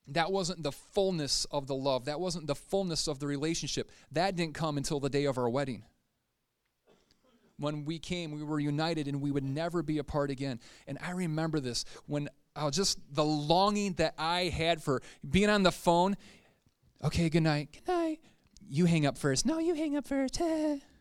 that 0.07 0.31
wasn't 0.31 0.63
the 0.63 0.71
fullness 0.71 1.45
of 1.45 1.67
the 1.67 1.75
love. 1.75 2.05
That 2.05 2.19
wasn't 2.19 2.47
the 2.47 2.55
fullness 2.55 3.07
of 3.07 3.19
the 3.19 3.27
relationship. 3.27 3.89
That 4.11 4.35
didn't 4.35 4.53
come 4.53 4.77
until 4.77 4.99
the 4.99 5.09
day 5.09 5.25
of 5.25 5.37
our 5.37 5.49
wedding. 5.49 5.83
When 7.57 7.85
we 7.85 7.99
came, 7.99 8.31
we 8.31 8.43
were 8.43 8.59
united 8.59 9.07
and 9.07 9.21
we 9.21 9.31
would 9.31 9.43
never 9.43 9.81
be 9.81 9.99
apart 9.99 10.29
again. 10.31 10.59
And 10.87 10.97
I 11.01 11.11
remember 11.11 11.59
this 11.59 11.85
when 12.07 12.27
I 12.55 12.65
was 12.65 12.75
just 12.75 12.99
the 13.11 13.23
longing 13.23 13.93
that 13.93 14.15
I 14.17 14.45
had 14.45 14.83
for 14.83 15.01
being 15.27 15.49
on 15.49 15.63
the 15.63 15.71
phone. 15.71 16.17
Okay, 17.03 17.29
good 17.29 17.43
night. 17.43 17.69
Good 17.73 17.93
night. 17.93 18.19
You 18.69 18.85
hang 18.85 19.05
up 19.05 19.17
first. 19.17 19.45
No, 19.45 19.59
you 19.59 19.73
hang 19.73 19.97
up 19.97 20.07
first. 20.07 20.41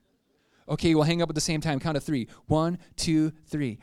okay, 0.69 0.95
we'll 0.95 1.05
hang 1.05 1.23
up 1.23 1.29
at 1.29 1.37
the 1.37 1.41
same 1.41 1.61
time. 1.61 1.79
Count 1.79 1.97
of 1.97 2.03
three. 2.03 2.27
One, 2.47 2.79
two, 2.97 3.31
three. 3.47 3.79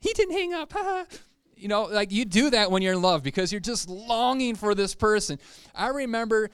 He 0.00 0.14
didn't 0.14 0.32
hang 0.34 0.54
up. 0.54 0.72
you 1.56 1.68
know, 1.68 1.84
like 1.84 2.12
you 2.12 2.24
do 2.24 2.48
that 2.50 2.70
when 2.70 2.80
you're 2.80 2.94
in 2.94 3.02
love 3.02 3.22
because 3.22 3.52
you're 3.52 3.60
just 3.60 3.90
longing 3.90 4.54
for 4.54 4.74
this 4.74 4.94
person. 4.94 5.38
I 5.74 5.88
remember 5.88 6.48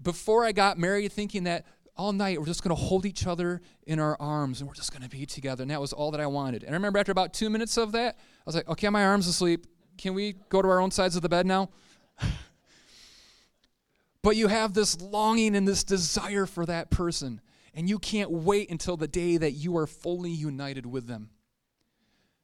before 0.00 0.44
I 0.44 0.52
got 0.52 0.78
married 0.78 1.10
thinking 1.12 1.44
that 1.44 1.64
all 1.96 2.12
night 2.12 2.38
we're 2.38 2.46
just 2.46 2.62
going 2.62 2.76
to 2.76 2.80
hold 2.80 3.06
each 3.06 3.26
other 3.26 3.62
in 3.86 3.98
our 3.98 4.16
arms 4.20 4.60
and 4.60 4.68
we're 4.68 4.74
just 4.74 4.92
going 4.92 5.02
to 5.02 5.08
be 5.08 5.24
together. 5.24 5.62
And 5.62 5.70
that 5.70 5.80
was 5.80 5.94
all 5.94 6.10
that 6.10 6.20
I 6.20 6.26
wanted. 6.26 6.64
And 6.64 6.72
I 6.72 6.74
remember 6.74 6.98
after 6.98 7.12
about 7.12 7.32
two 7.32 7.48
minutes 7.48 7.78
of 7.78 7.92
that, 7.92 8.16
I 8.18 8.42
was 8.44 8.54
like, 8.54 8.68
okay, 8.68 8.90
my 8.90 9.06
arm's 9.06 9.26
asleep. 9.26 9.66
Can 9.96 10.12
we 10.12 10.34
go 10.50 10.60
to 10.60 10.68
our 10.68 10.80
own 10.80 10.90
sides 10.90 11.16
of 11.16 11.22
the 11.22 11.30
bed 11.30 11.46
now? 11.46 11.70
but 14.22 14.36
you 14.36 14.48
have 14.48 14.72
this 14.72 15.00
longing 15.00 15.56
and 15.56 15.66
this 15.66 15.84
desire 15.84 16.46
for 16.46 16.64
that 16.66 16.90
person. 16.90 17.40
And 17.74 17.88
you 17.88 17.98
can't 17.98 18.30
wait 18.30 18.70
until 18.70 18.96
the 18.96 19.08
day 19.08 19.38
that 19.38 19.52
you 19.52 19.76
are 19.78 19.86
fully 19.86 20.30
united 20.30 20.84
with 20.84 21.06
them. 21.06 21.30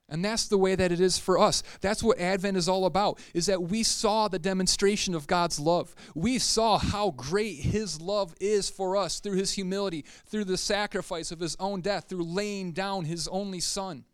And 0.08 0.24
that's 0.24 0.48
the 0.48 0.56
way 0.56 0.74
that 0.74 0.90
it 0.90 1.00
is 1.00 1.18
for 1.18 1.38
us. 1.38 1.62
That's 1.82 2.02
what 2.02 2.18
Advent 2.18 2.56
is 2.56 2.66
all 2.66 2.86
about, 2.86 3.20
is 3.34 3.44
that 3.46 3.64
we 3.64 3.82
saw 3.82 4.26
the 4.26 4.38
demonstration 4.38 5.14
of 5.14 5.26
God's 5.26 5.60
love. 5.60 5.94
We 6.14 6.38
saw 6.38 6.78
how 6.78 7.10
great 7.10 7.56
his 7.56 8.00
love 8.00 8.34
is 8.40 8.70
for 8.70 8.96
us 8.96 9.20
through 9.20 9.36
his 9.36 9.52
humility, 9.52 10.06
through 10.24 10.44
the 10.44 10.56
sacrifice 10.56 11.30
of 11.30 11.40
his 11.40 11.56
own 11.60 11.82
death, 11.82 12.06
through 12.08 12.24
laying 12.24 12.72
down 12.72 13.04
his 13.04 13.28
only 13.28 13.60
son. 13.60 14.04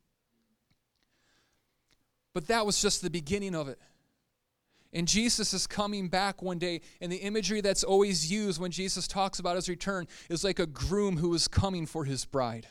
But 2.32 2.48
that 2.48 2.66
was 2.66 2.82
just 2.82 3.00
the 3.00 3.10
beginning 3.10 3.54
of 3.54 3.68
it. 3.68 3.78
And 4.94 5.08
Jesus 5.08 5.52
is 5.52 5.66
coming 5.66 6.08
back 6.08 6.40
one 6.40 6.58
day, 6.58 6.80
and 7.00 7.10
the 7.10 7.16
imagery 7.16 7.60
that's 7.60 7.82
always 7.82 8.30
used 8.30 8.60
when 8.60 8.70
Jesus 8.70 9.08
talks 9.08 9.40
about 9.40 9.56
his 9.56 9.68
return 9.68 10.06
is 10.30 10.44
like 10.44 10.60
a 10.60 10.66
groom 10.66 11.16
who 11.16 11.34
is 11.34 11.48
coming 11.48 11.84
for 11.84 12.04
his 12.04 12.24
bride 12.24 12.68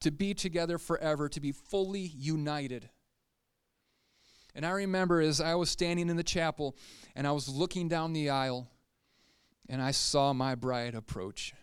to 0.00 0.10
be 0.10 0.34
together 0.34 0.78
forever, 0.78 1.28
to 1.28 1.40
be 1.40 1.52
fully 1.52 2.00
united. 2.00 2.90
And 4.54 4.66
I 4.66 4.70
remember 4.70 5.20
as 5.20 5.40
I 5.40 5.54
was 5.54 5.70
standing 5.70 6.08
in 6.08 6.16
the 6.16 6.22
chapel 6.22 6.76
and 7.14 7.26
I 7.26 7.32
was 7.32 7.48
looking 7.48 7.88
down 7.88 8.12
the 8.12 8.30
aisle 8.30 8.68
and 9.68 9.80
I 9.80 9.92
saw 9.92 10.32
my 10.32 10.54
bride 10.54 10.94
approach. 10.94 11.54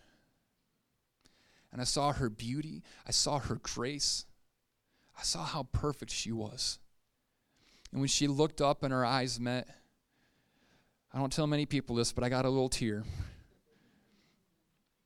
And 1.70 1.80
I 1.82 1.84
saw 1.84 2.12
her 2.12 2.30
beauty, 2.30 2.82
I 3.06 3.10
saw 3.10 3.38
her 3.38 3.56
grace, 3.56 4.24
I 5.18 5.22
saw 5.22 5.44
how 5.44 5.64
perfect 5.64 6.10
she 6.10 6.32
was. 6.32 6.78
And 7.90 8.00
when 8.00 8.08
she 8.08 8.26
looked 8.26 8.60
up 8.60 8.82
and 8.82 8.92
our 8.92 9.04
eyes 9.04 9.40
met, 9.40 9.68
I 11.12 11.18
don't 11.18 11.32
tell 11.32 11.46
many 11.46 11.66
people 11.66 11.96
this, 11.96 12.12
but 12.12 12.22
I 12.22 12.28
got 12.28 12.44
a 12.44 12.50
little 12.50 12.68
tear. 12.68 13.04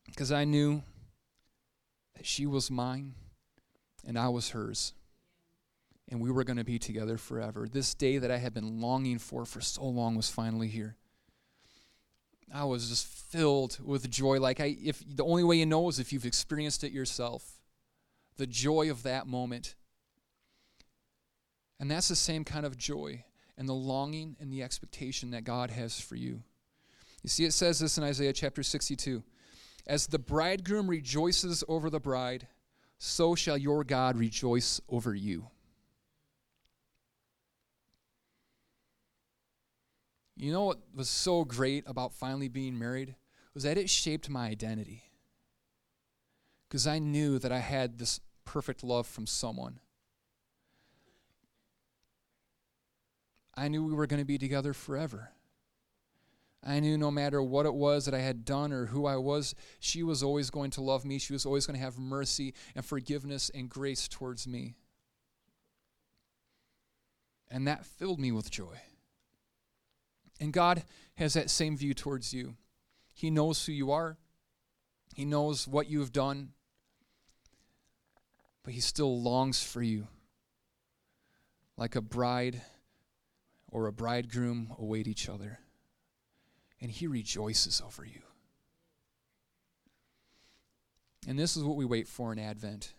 Because 0.06 0.32
I 0.32 0.44
knew 0.44 0.82
that 2.16 2.26
she 2.26 2.44
was 2.44 2.70
mine 2.70 3.14
and 4.06 4.18
I 4.18 4.28
was 4.28 4.50
hers. 4.50 4.94
And 6.08 6.20
we 6.20 6.30
were 6.30 6.44
going 6.44 6.56
to 6.58 6.64
be 6.64 6.78
together 6.78 7.16
forever. 7.16 7.68
This 7.70 7.94
day 7.94 8.18
that 8.18 8.30
I 8.30 8.38
had 8.38 8.52
been 8.52 8.80
longing 8.80 9.18
for 9.18 9.46
for 9.46 9.60
so 9.60 9.84
long 9.84 10.16
was 10.16 10.28
finally 10.28 10.68
here. 10.68 10.96
I 12.52 12.64
was 12.64 12.90
just 12.90 13.06
filled 13.06 13.78
with 13.82 14.10
joy. 14.10 14.38
Like 14.38 14.60
I, 14.60 14.76
if 14.82 15.02
the 15.06 15.24
only 15.24 15.44
way 15.44 15.56
you 15.56 15.66
know 15.66 15.88
is 15.88 15.98
if 15.98 16.12
you've 16.12 16.26
experienced 16.26 16.84
it 16.84 16.92
yourself, 16.92 17.62
the 18.36 18.46
joy 18.46 18.90
of 18.90 19.04
that 19.04 19.26
moment. 19.26 19.74
And 21.82 21.90
that's 21.90 22.06
the 22.06 22.14
same 22.14 22.44
kind 22.44 22.64
of 22.64 22.78
joy 22.78 23.24
and 23.58 23.68
the 23.68 23.72
longing 23.72 24.36
and 24.38 24.52
the 24.52 24.62
expectation 24.62 25.32
that 25.32 25.42
God 25.42 25.68
has 25.72 26.00
for 26.00 26.14
you. 26.14 26.44
You 27.24 27.28
see, 27.28 27.44
it 27.44 27.52
says 27.52 27.80
this 27.80 27.98
in 27.98 28.04
Isaiah 28.04 28.32
chapter 28.32 28.62
62 28.62 29.20
As 29.84 30.06
the 30.06 30.20
bridegroom 30.20 30.88
rejoices 30.88 31.64
over 31.66 31.90
the 31.90 31.98
bride, 31.98 32.46
so 32.98 33.34
shall 33.34 33.58
your 33.58 33.82
God 33.82 34.16
rejoice 34.16 34.80
over 34.88 35.12
you. 35.12 35.48
You 40.36 40.52
know 40.52 40.66
what 40.66 40.78
was 40.94 41.10
so 41.10 41.44
great 41.44 41.82
about 41.88 42.12
finally 42.12 42.46
being 42.46 42.78
married? 42.78 43.16
Was 43.54 43.64
that 43.64 43.76
it 43.76 43.90
shaped 43.90 44.30
my 44.30 44.46
identity. 44.46 45.02
Because 46.68 46.86
I 46.86 47.00
knew 47.00 47.40
that 47.40 47.50
I 47.50 47.58
had 47.58 47.98
this 47.98 48.20
perfect 48.44 48.84
love 48.84 49.08
from 49.08 49.26
someone. 49.26 49.80
I 53.54 53.68
knew 53.68 53.84
we 53.84 53.94
were 53.94 54.06
going 54.06 54.20
to 54.20 54.26
be 54.26 54.38
together 54.38 54.72
forever. 54.72 55.30
I 56.64 56.78
knew 56.80 56.96
no 56.96 57.10
matter 57.10 57.42
what 57.42 57.66
it 57.66 57.74
was 57.74 58.04
that 58.04 58.14
I 58.14 58.20
had 58.20 58.44
done 58.44 58.72
or 58.72 58.86
who 58.86 59.04
I 59.04 59.16
was, 59.16 59.54
she 59.80 60.02
was 60.02 60.22
always 60.22 60.48
going 60.48 60.70
to 60.72 60.80
love 60.80 61.04
me. 61.04 61.18
She 61.18 61.32
was 61.32 61.44
always 61.44 61.66
going 61.66 61.76
to 61.76 61.84
have 61.84 61.98
mercy 61.98 62.54
and 62.74 62.84
forgiveness 62.84 63.50
and 63.52 63.68
grace 63.68 64.06
towards 64.06 64.46
me. 64.46 64.76
And 67.50 67.66
that 67.66 67.84
filled 67.84 68.20
me 68.20 68.30
with 68.30 68.50
joy. 68.50 68.80
And 70.40 70.52
God 70.52 70.84
has 71.16 71.34
that 71.34 71.50
same 71.50 71.76
view 71.76 71.94
towards 71.94 72.32
you. 72.32 72.56
He 73.12 73.28
knows 73.28 73.66
who 73.66 73.72
you 73.72 73.90
are, 73.90 74.16
He 75.14 75.24
knows 75.24 75.68
what 75.68 75.90
you've 75.90 76.12
done, 76.12 76.52
but 78.62 78.72
He 78.72 78.80
still 78.80 79.20
longs 79.20 79.62
for 79.62 79.82
you 79.82 80.06
like 81.76 81.96
a 81.96 82.00
bride 82.00 82.62
or 83.72 83.86
a 83.86 83.92
bridegroom 83.92 84.72
await 84.78 85.08
each 85.08 85.28
other 85.28 85.58
and 86.80 86.90
he 86.90 87.06
rejoices 87.06 87.82
over 87.84 88.04
you. 88.04 88.20
And 91.26 91.38
this 91.38 91.56
is 91.56 91.62
what 91.62 91.76
we 91.76 91.84
wait 91.84 92.06
for 92.06 92.32
in 92.32 92.38
Advent. 92.38 92.92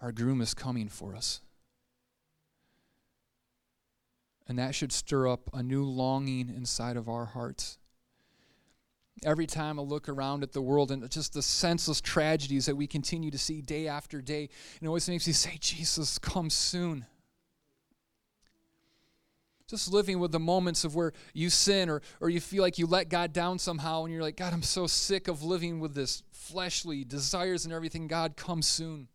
Our 0.00 0.12
groom 0.12 0.40
is 0.40 0.54
coming 0.54 0.88
for 0.88 1.16
us. 1.16 1.40
And 4.46 4.58
that 4.58 4.74
should 4.74 4.92
stir 4.92 5.28
up 5.28 5.50
a 5.52 5.62
new 5.62 5.84
longing 5.84 6.48
inside 6.48 6.96
of 6.96 7.08
our 7.08 7.26
hearts. 7.26 7.78
Every 9.24 9.46
time 9.46 9.78
I 9.78 9.82
look 9.82 10.08
around 10.08 10.42
at 10.42 10.52
the 10.52 10.62
world 10.62 10.90
and 10.90 11.08
just 11.10 11.32
the 11.32 11.42
senseless 11.42 12.00
tragedies 12.00 12.66
that 12.66 12.76
we 12.76 12.86
continue 12.86 13.30
to 13.30 13.38
see 13.38 13.60
day 13.60 13.88
after 13.88 14.22
day, 14.22 14.48
it 14.80 14.86
always 14.86 15.08
makes 15.08 15.26
me 15.26 15.32
say, 15.32 15.56
Jesus, 15.60 16.18
come 16.18 16.50
soon 16.50 17.06
just 19.68 19.92
living 19.92 20.18
with 20.18 20.32
the 20.32 20.40
moments 20.40 20.82
of 20.84 20.94
where 20.94 21.12
you 21.34 21.50
sin 21.50 21.90
or, 21.90 22.00
or 22.20 22.30
you 22.30 22.40
feel 22.40 22.62
like 22.62 22.78
you 22.78 22.86
let 22.86 23.10
God 23.10 23.34
down 23.34 23.58
somehow 23.58 24.02
and 24.04 24.12
you're 24.12 24.22
like, 24.22 24.36
God, 24.36 24.54
I'm 24.54 24.62
so 24.62 24.86
sick 24.86 25.28
of 25.28 25.42
living 25.42 25.78
with 25.78 25.94
this 25.94 26.22
fleshly 26.32 27.04
desires 27.04 27.66
and 27.66 27.74
everything. 27.74 28.08
God, 28.08 28.34
come 28.34 28.62
soon. 28.62 29.08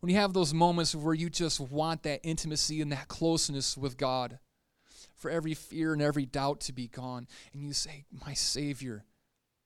When 0.00 0.10
you 0.10 0.18
have 0.18 0.32
those 0.32 0.54
moments 0.54 0.94
where 0.94 1.14
you 1.14 1.28
just 1.28 1.58
want 1.58 2.04
that 2.04 2.20
intimacy 2.22 2.80
and 2.80 2.92
that 2.92 3.08
closeness 3.08 3.76
with 3.76 3.96
God, 3.96 4.38
for 5.16 5.30
every 5.30 5.54
fear 5.54 5.92
and 5.92 6.02
every 6.02 6.26
doubt 6.26 6.60
to 6.62 6.72
be 6.72 6.88
gone, 6.88 7.26
and 7.52 7.62
you 7.62 7.72
say, 7.72 8.04
My 8.24 8.34
Savior, 8.34 9.04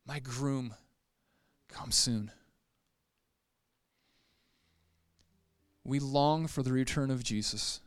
my 0.07 0.19
groom, 0.19 0.75
come 1.69 1.91
soon. 1.91 2.31
We 5.85 5.99
long 5.99 6.47
for 6.47 6.63
the 6.63 6.73
return 6.73 7.11
of 7.11 7.25
Jesus 7.25 7.81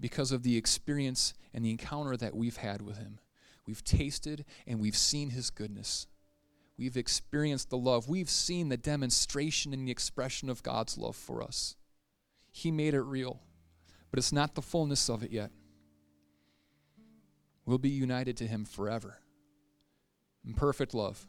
because 0.00 0.32
of 0.32 0.42
the 0.42 0.56
experience 0.56 1.34
and 1.52 1.64
the 1.64 1.70
encounter 1.70 2.16
that 2.16 2.36
we've 2.36 2.58
had 2.58 2.82
with 2.82 2.98
Him. 2.98 3.18
We've 3.66 3.82
tasted 3.82 4.44
and 4.66 4.80
we've 4.80 4.96
seen 4.96 5.30
His 5.30 5.50
goodness. 5.50 6.06
We've 6.76 6.96
experienced 6.96 7.70
the 7.70 7.78
love. 7.78 8.08
We've 8.08 8.30
seen 8.30 8.68
the 8.68 8.76
demonstration 8.76 9.72
and 9.72 9.86
the 9.86 9.92
expression 9.92 10.50
of 10.50 10.62
God's 10.62 10.98
love 10.98 11.16
for 11.16 11.42
us. 11.42 11.76
He 12.50 12.70
made 12.70 12.94
it 12.94 13.02
real, 13.02 13.40
but 14.10 14.18
it's 14.18 14.32
not 14.32 14.54
the 14.54 14.62
fullness 14.62 15.08
of 15.08 15.22
it 15.22 15.30
yet. 15.30 15.50
We'll 17.66 17.78
be 17.78 17.88
united 17.88 18.36
to 18.38 18.46
Him 18.46 18.64
forever 18.64 19.18
in 20.46 20.54
perfect 20.54 20.94
love 20.94 21.26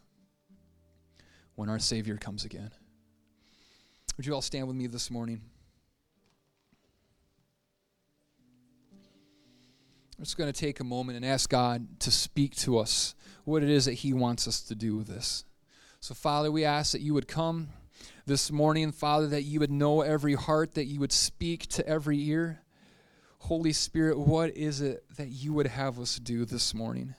when 1.54 1.68
our 1.68 1.78
Savior 1.78 2.16
comes 2.16 2.44
again. 2.44 2.70
Would 4.16 4.26
you 4.26 4.34
all 4.34 4.42
stand 4.42 4.66
with 4.66 4.76
me 4.76 4.86
this 4.86 5.10
morning? 5.10 5.40
I'm 10.18 10.24
just 10.24 10.38
going 10.38 10.50
to 10.50 10.58
take 10.58 10.80
a 10.80 10.84
moment 10.84 11.16
and 11.16 11.24
ask 11.26 11.50
God 11.50 12.00
to 12.00 12.10
speak 12.10 12.56
to 12.56 12.78
us 12.78 13.14
what 13.44 13.62
it 13.62 13.68
is 13.68 13.84
that 13.84 13.94
He 13.94 14.14
wants 14.14 14.48
us 14.48 14.62
to 14.62 14.74
do 14.74 14.96
with 14.96 15.08
this. 15.08 15.44
So, 16.00 16.14
Father, 16.14 16.50
we 16.50 16.64
ask 16.64 16.92
that 16.92 17.02
you 17.02 17.12
would 17.12 17.28
come 17.28 17.68
this 18.24 18.50
morning, 18.50 18.92
Father, 18.92 19.26
that 19.26 19.42
you 19.42 19.60
would 19.60 19.70
know 19.70 20.00
every 20.00 20.34
heart, 20.34 20.74
that 20.74 20.86
you 20.86 21.00
would 21.00 21.12
speak 21.12 21.66
to 21.68 21.86
every 21.86 22.22
ear. 22.28 22.60
Holy 23.38 23.72
Spirit, 23.72 24.18
what 24.18 24.56
is 24.56 24.80
it 24.80 25.04
that 25.16 25.28
you 25.28 25.52
would 25.52 25.66
have 25.66 26.00
us 26.00 26.16
do 26.16 26.44
this 26.44 26.74
morning? 26.74 27.14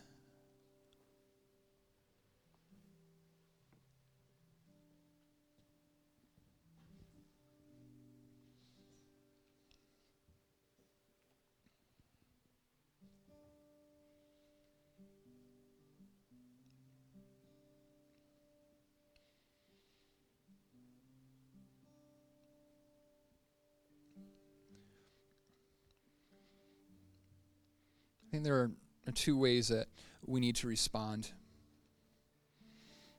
There 28.47 28.55
are 28.55 29.11
two 29.13 29.37
ways 29.37 29.67
that 29.67 29.87
we 30.25 30.39
need 30.39 30.55
to 30.55 30.67
respond. 30.67 31.29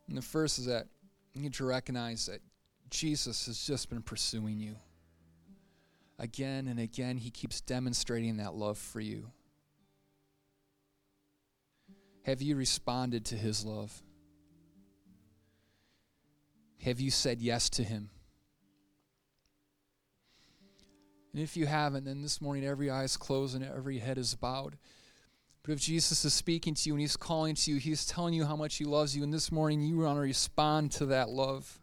And 0.08 0.16
the 0.16 0.22
first 0.22 0.58
is 0.58 0.64
that 0.64 0.86
you 1.34 1.42
need 1.42 1.52
to 1.54 1.66
recognize 1.66 2.26
that 2.26 2.40
Jesus 2.88 3.44
has 3.44 3.62
just 3.62 3.90
been 3.90 4.00
pursuing 4.00 4.58
you. 4.58 4.76
Again 6.18 6.66
and 6.66 6.80
again, 6.80 7.18
he 7.18 7.30
keeps 7.30 7.60
demonstrating 7.60 8.38
that 8.38 8.54
love 8.54 8.78
for 8.78 9.00
you. 9.00 9.30
Have 12.24 12.40
you 12.40 12.56
responded 12.56 13.26
to 13.26 13.36
his 13.36 13.66
love? 13.66 14.02
Have 16.84 17.00
you 17.00 17.10
said 17.10 17.42
yes 17.42 17.68
to 17.70 17.84
him? 17.84 18.08
And 21.34 21.42
if 21.42 21.54
you 21.54 21.66
haven't, 21.66 22.04
then 22.06 22.22
this 22.22 22.40
morning 22.40 22.64
every 22.64 22.88
eye 22.88 23.04
is 23.04 23.18
closed 23.18 23.54
and 23.54 23.62
every 23.62 23.98
head 23.98 24.16
is 24.16 24.34
bowed. 24.34 24.78
But 25.68 25.74
if 25.74 25.80
Jesus 25.80 26.24
is 26.24 26.32
speaking 26.32 26.72
to 26.72 26.88
you 26.88 26.94
and 26.94 27.00
he's 27.02 27.14
calling 27.14 27.54
to 27.54 27.70
you, 27.70 27.76
he's 27.76 28.06
telling 28.06 28.32
you 28.32 28.46
how 28.46 28.56
much 28.56 28.76
he 28.76 28.86
loves 28.86 29.14
you, 29.14 29.22
and 29.22 29.30
this 29.30 29.52
morning 29.52 29.82
you 29.82 29.98
want 29.98 30.16
to 30.16 30.22
respond 30.22 30.92
to 30.92 31.04
that 31.06 31.28
love. 31.28 31.78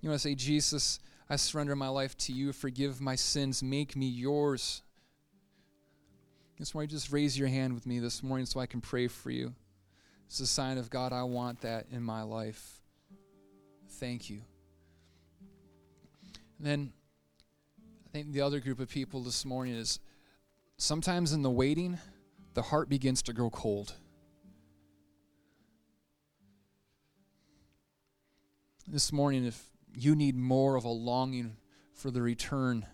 You 0.00 0.08
want 0.08 0.22
to 0.22 0.26
say, 0.26 0.34
Jesus, 0.34 0.98
I 1.28 1.36
surrender 1.36 1.76
my 1.76 1.88
life 1.88 2.16
to 2.16 2.32
you. 2.32 2.54
Forgive 2.54 2.98
my 2.98 3.14
sins. 3.14 3.62
Make 3.62 3.94
me 3.94 4.06
yours. 4.06 4.80
This 6.58 6.72
morning, 6.72 6.88
just 6.88 7.12
raise 7.12 7.38
your 7.38 7.48
hand 7.48 7.74
with 7.74 7.84
me 7.84 7.98
this 7.98 8.22
morning 8.22 8.46
so 8.46 8.58
I 8.58 8.64
can 8.64 8.80
pray 8.80 9.06
for 9.06 9.30
you. 9.30 9.54
It's 10.24 10.40
a 10.40 10.46
sign 10.46 10.78
of 10.78 10.88
God, 10.88 11.12
I 11.12 11.24
want 11.24 11.60
that 11.60 11.84
in 11.90 12.02
my 12.02 12.22
life. 12.22 12.80
Thank 14.00 14.30
you. 14.30 14.40
And 16.56 16.66
then 16.66 16.92
I 18.06 18.12
think 18.12 18.32
the 18.32 18.40
other 18.40 18.60
group 18.60 18.80
of 18.80 18.88
people 18.88 19.22
this 19.22 19.44
morning 19.44 19.74
is 19.74 20.00
sometimes 20.78 21.34
in 21.34 21.42
the 21.42 21.50
waiting, 21.50 21.98
the 22.56 22.62
heart 22.62 22.88
begins 22.88 23.20
to 23.20 23.34
grow 23.34 23.50
cold. 23.50 23.92
This 28.88 29.12
morning, 29.12 29.44
if 29.44 29.62
you 29.94 30.16
need 30.16 30.36
more 30.36 30.74
of 30.74 30.86
a 30.86 30.88
longing 30.88 31.58
for 31.92 32.10
the 32.10 32.22
return 32.22 32.86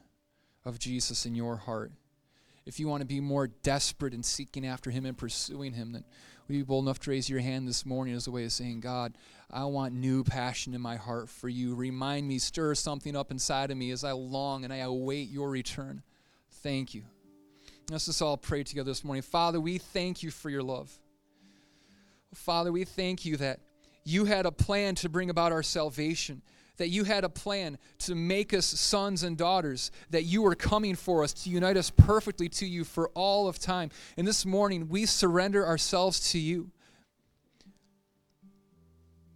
of 0.65 0.81
Jesus 0.81 1.25
in 1.27 1.37
your 1.37 1.59
heart, 1.59 1.93
if 2.67 2.81
you 2.81 2.89
want 2.89 3.03
to 3.03 3.07
be 3.07 3.21
more 3.21 3.47
desperate 3.47 4.15
in 4.15 4.25
seeking 4.25 4.67
after 4.67 4.91
Him 4.91 5.07
and 5.07 5.17
pursuing 5.17 5.75
Him, 5.75 5.93
then 5.93 6.05
will 6.49 6.57
you 6.57 6.63
be 6.63 6.67
bold 6.67 6.87
enough 6.87 6.99
to 7.01 7.11
raise 7.11 7.31
your 7.31 7.39
hand 7.39 7.69
this 7.69 7.87
morning 7.87 8.15
as 8.15 8.27
a 8.27 8.33
way 8.33 8.45
of 8.45 8.51
saying, 8.51 8.81
God, 8.81 9.17
I 9.49 9.65
want 9.67 9.95
new 9.95 10.25
passion 10.25 10.75
in 10.75 10.81
my 10.81 10.97
heart 10.97 11.29
for 11.29 11.49
you. 11.49 11.77
Remind 11.77 12.27
me, 12.27 12.41
stir 12.41 12.75
something 12.75 13.15
up 13.15 13.31
inside 13.31 13.71
of 13.71 13.77
me 13.77 13.93
as 13.93 14.03
I 14.03 14.11
long 14.11 14.65
and 14.65 14.73
I 14.73 14.79
await 14.79 15.29
your 15.29 15.51
return. 15.51 16.03
Thank 16.51 16.95
you. 16.95 17.05
Let's 17.91 18.07
just 18.07 18.23
all 18.23 18.37
pray 18.37 18.63
together 18.63 18.91
this 18.91 19.05
morning. 19.05 19.23
Father, 19.23 19.61
we 19.61 19.79
thank 19.79 20.23
you 20.23 20.31
for 20.31 20.49
your 20.49 20.63
love. 20.63 20.91
Father, 22.35 22.73
we 22.73 22.85
thank 22.85 23.25
you 23.25 23.37
that 23.37 23.61
you 24.05 24.25
had 24.25 24.47
a 24.47 24.53
plan 24.53 24.95
to 24.97 25.09
bring 25.09 25.31
about 25.31 25.53
our 25.53 25.63
salvation, 25.63 26.43
that 26.79 26.89
you 26.89 27.05
had 27.05 27.25
a 27.25 27.29
plan 27.29 27.77
to 27.99 28.15
make 28.15 28.55
us 28.55 28.65
sons 28.65 29.23
and 29.23 29.37
daughters, 29.37 29.91
that 30.11 30.23
you 30.23 30.43
were 30.43 30.55
coming 30.55 30.95
for 30.95 31.23
us 31.23 31.33
to 31.33 31.51
unite 31.51 31.77
us 31.77 31.91
perfectly 31.91 32.49
to 32.49 32.67
you 32.67 32.85
for 32.85 33.11
all 33.11 33.49
of 33.49 33.59
time. 33.59 33.91
And 34.17 34.27
this 34.27 34.47
morning, 34.47 34.89
we 34.89 35.05
surrender 35.05 35.67
ourselves 35.67 36.33
to 36.33 36.39
you. 36.39 36.71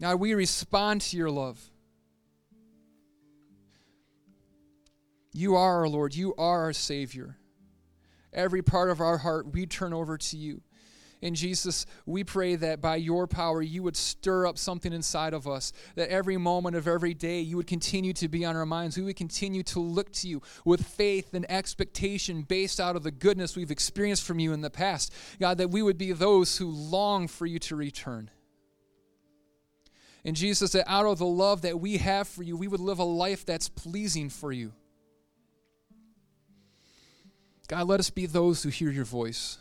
Now 0.01 0.17
we 0.17 0.35
respond 0.35 1.03
to 1.03 1.17
your 1.17 1.31
love. 1.31 1.61
You 5.33 5.57
are 5.57 5.81
our 5.81 5.89
Lord, 5.89 6.15
you 6.15 6.35
are 6.37 6.63
our 6.63 6.73
Savior. 6.73 7.37
Every 8.37 8.63
part 8.63 8.91
of 8.91 9.01
our 9.01 9.19
heart 9.19 9.53
we 9.53 9.67
turn 9.67 9.93
over 9.93 10.17
to 10.17 10.37
you. 10.37 10.61
And 11.23 11.35
Jesus, 11.35 11.87
we 12.05 12.25
pray 12.25 12.57
that 12.57 12.83
by 12.83 12.97
your 12.97 13.27
power 13.27 13.63
you 13.63 13.83
would 13.83 13.97
stir 13.97 14.47
up 14.47 14.59
something 14.59 14.93
inside 14.93 15.33
of 15.33 15.49
us, 15.49 15.73
that 15.95 16.11
every 16.11 16.37
moment 16.37 16.77
of 16.77 16.87
every 16.87 17.15
day 17.15 17.41
you 17.41 17.57
would 17.57 17.67
continue 17.67 18.13
to 18.13 18.29
be 18.29 18.45
on 18.45 18.55
our 18.55 18.67
minds. 18.67 18.99
We 18.99 19.05
would 19.05 19.17
continue 19.17 19.63
to 19.65 19.81
look 19.81 20.13
to 20.13 20.29
you 20.29 20.43
with 20.65 20.87
faith 20.87 21.33
and 21.33 21.51
expectation 21.51 22.43
based 22.43 22.79
out 22.79 22.97
of 22.97 23.03
the 23.03 23.11
goodness 23.11 23.57
we've 23.57 23.71
experienced 23.71 24.25
from 24.25 24.39
you 24.39 24.53
in 24.53 24.61
the 24.61 24.71
past. 24.71 25.13
God, 25.41 25.57
that 25.59 25.71
we 25.71 25.83
would 25.83 25.99
be 25.99 26.13
those 26.13 26.59
who 26.59 26.69
long 26.69 27.29
for 27.29 27.47
you 27.47 27.59
to 27.61 27.77
return. 27.77 28.31
And 30.23 30.37
Jesus, 30.37 30.73
that 30.73 30.91
out 30.91 31.07
of 31.07 31.19
the 31.19 31.25
love 31.25 31.63
that 31.63 31.81
we 31.81 31.97
have 31.97 32.29
for 32.29 32.43
you, 32.43 32.57
we 32.57 32.69
would 32.69 32.81
live 32.81 32.99
a 32.99 33.05
life 33.05 33.47
that's 33.47 33.69
pleasing 33.69 34.29
for 34.29 34.53
you. 34.53 34.73
God, 37.67 37.89
let 37.89 38.01
us 38.01 38.11
be 38.11 38.27
those 38.27 38.63
who 38.63 38.69
hear 38.69 38.91
your 38.91 39.05
voice. 39.05 39.59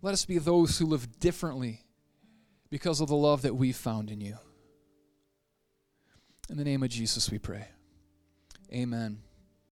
Let 0.00 0.12
us 0.12 0.24
be 0.24 0.38
those 0.38 0.78
who 0.78 0.86
live 0.86 1.20
differently 1.20 1.84
because 2.70 3.00
of 3.00 3.08
the 3.08 3.16
love 3.16 3.42
that 3.42 3.54
we've 3.54 3.76
found 3.76 4.10
in 4.10 4.20
you. 4.20 4.36
In 6.50 6.56
the 6.56 6.64
name 6.64 6.82
of 6.82 6.90
Jesus, 6.90 7.30
we 7.30 7.38
pray. 7.38 7.68
Amen. 8.72 9.18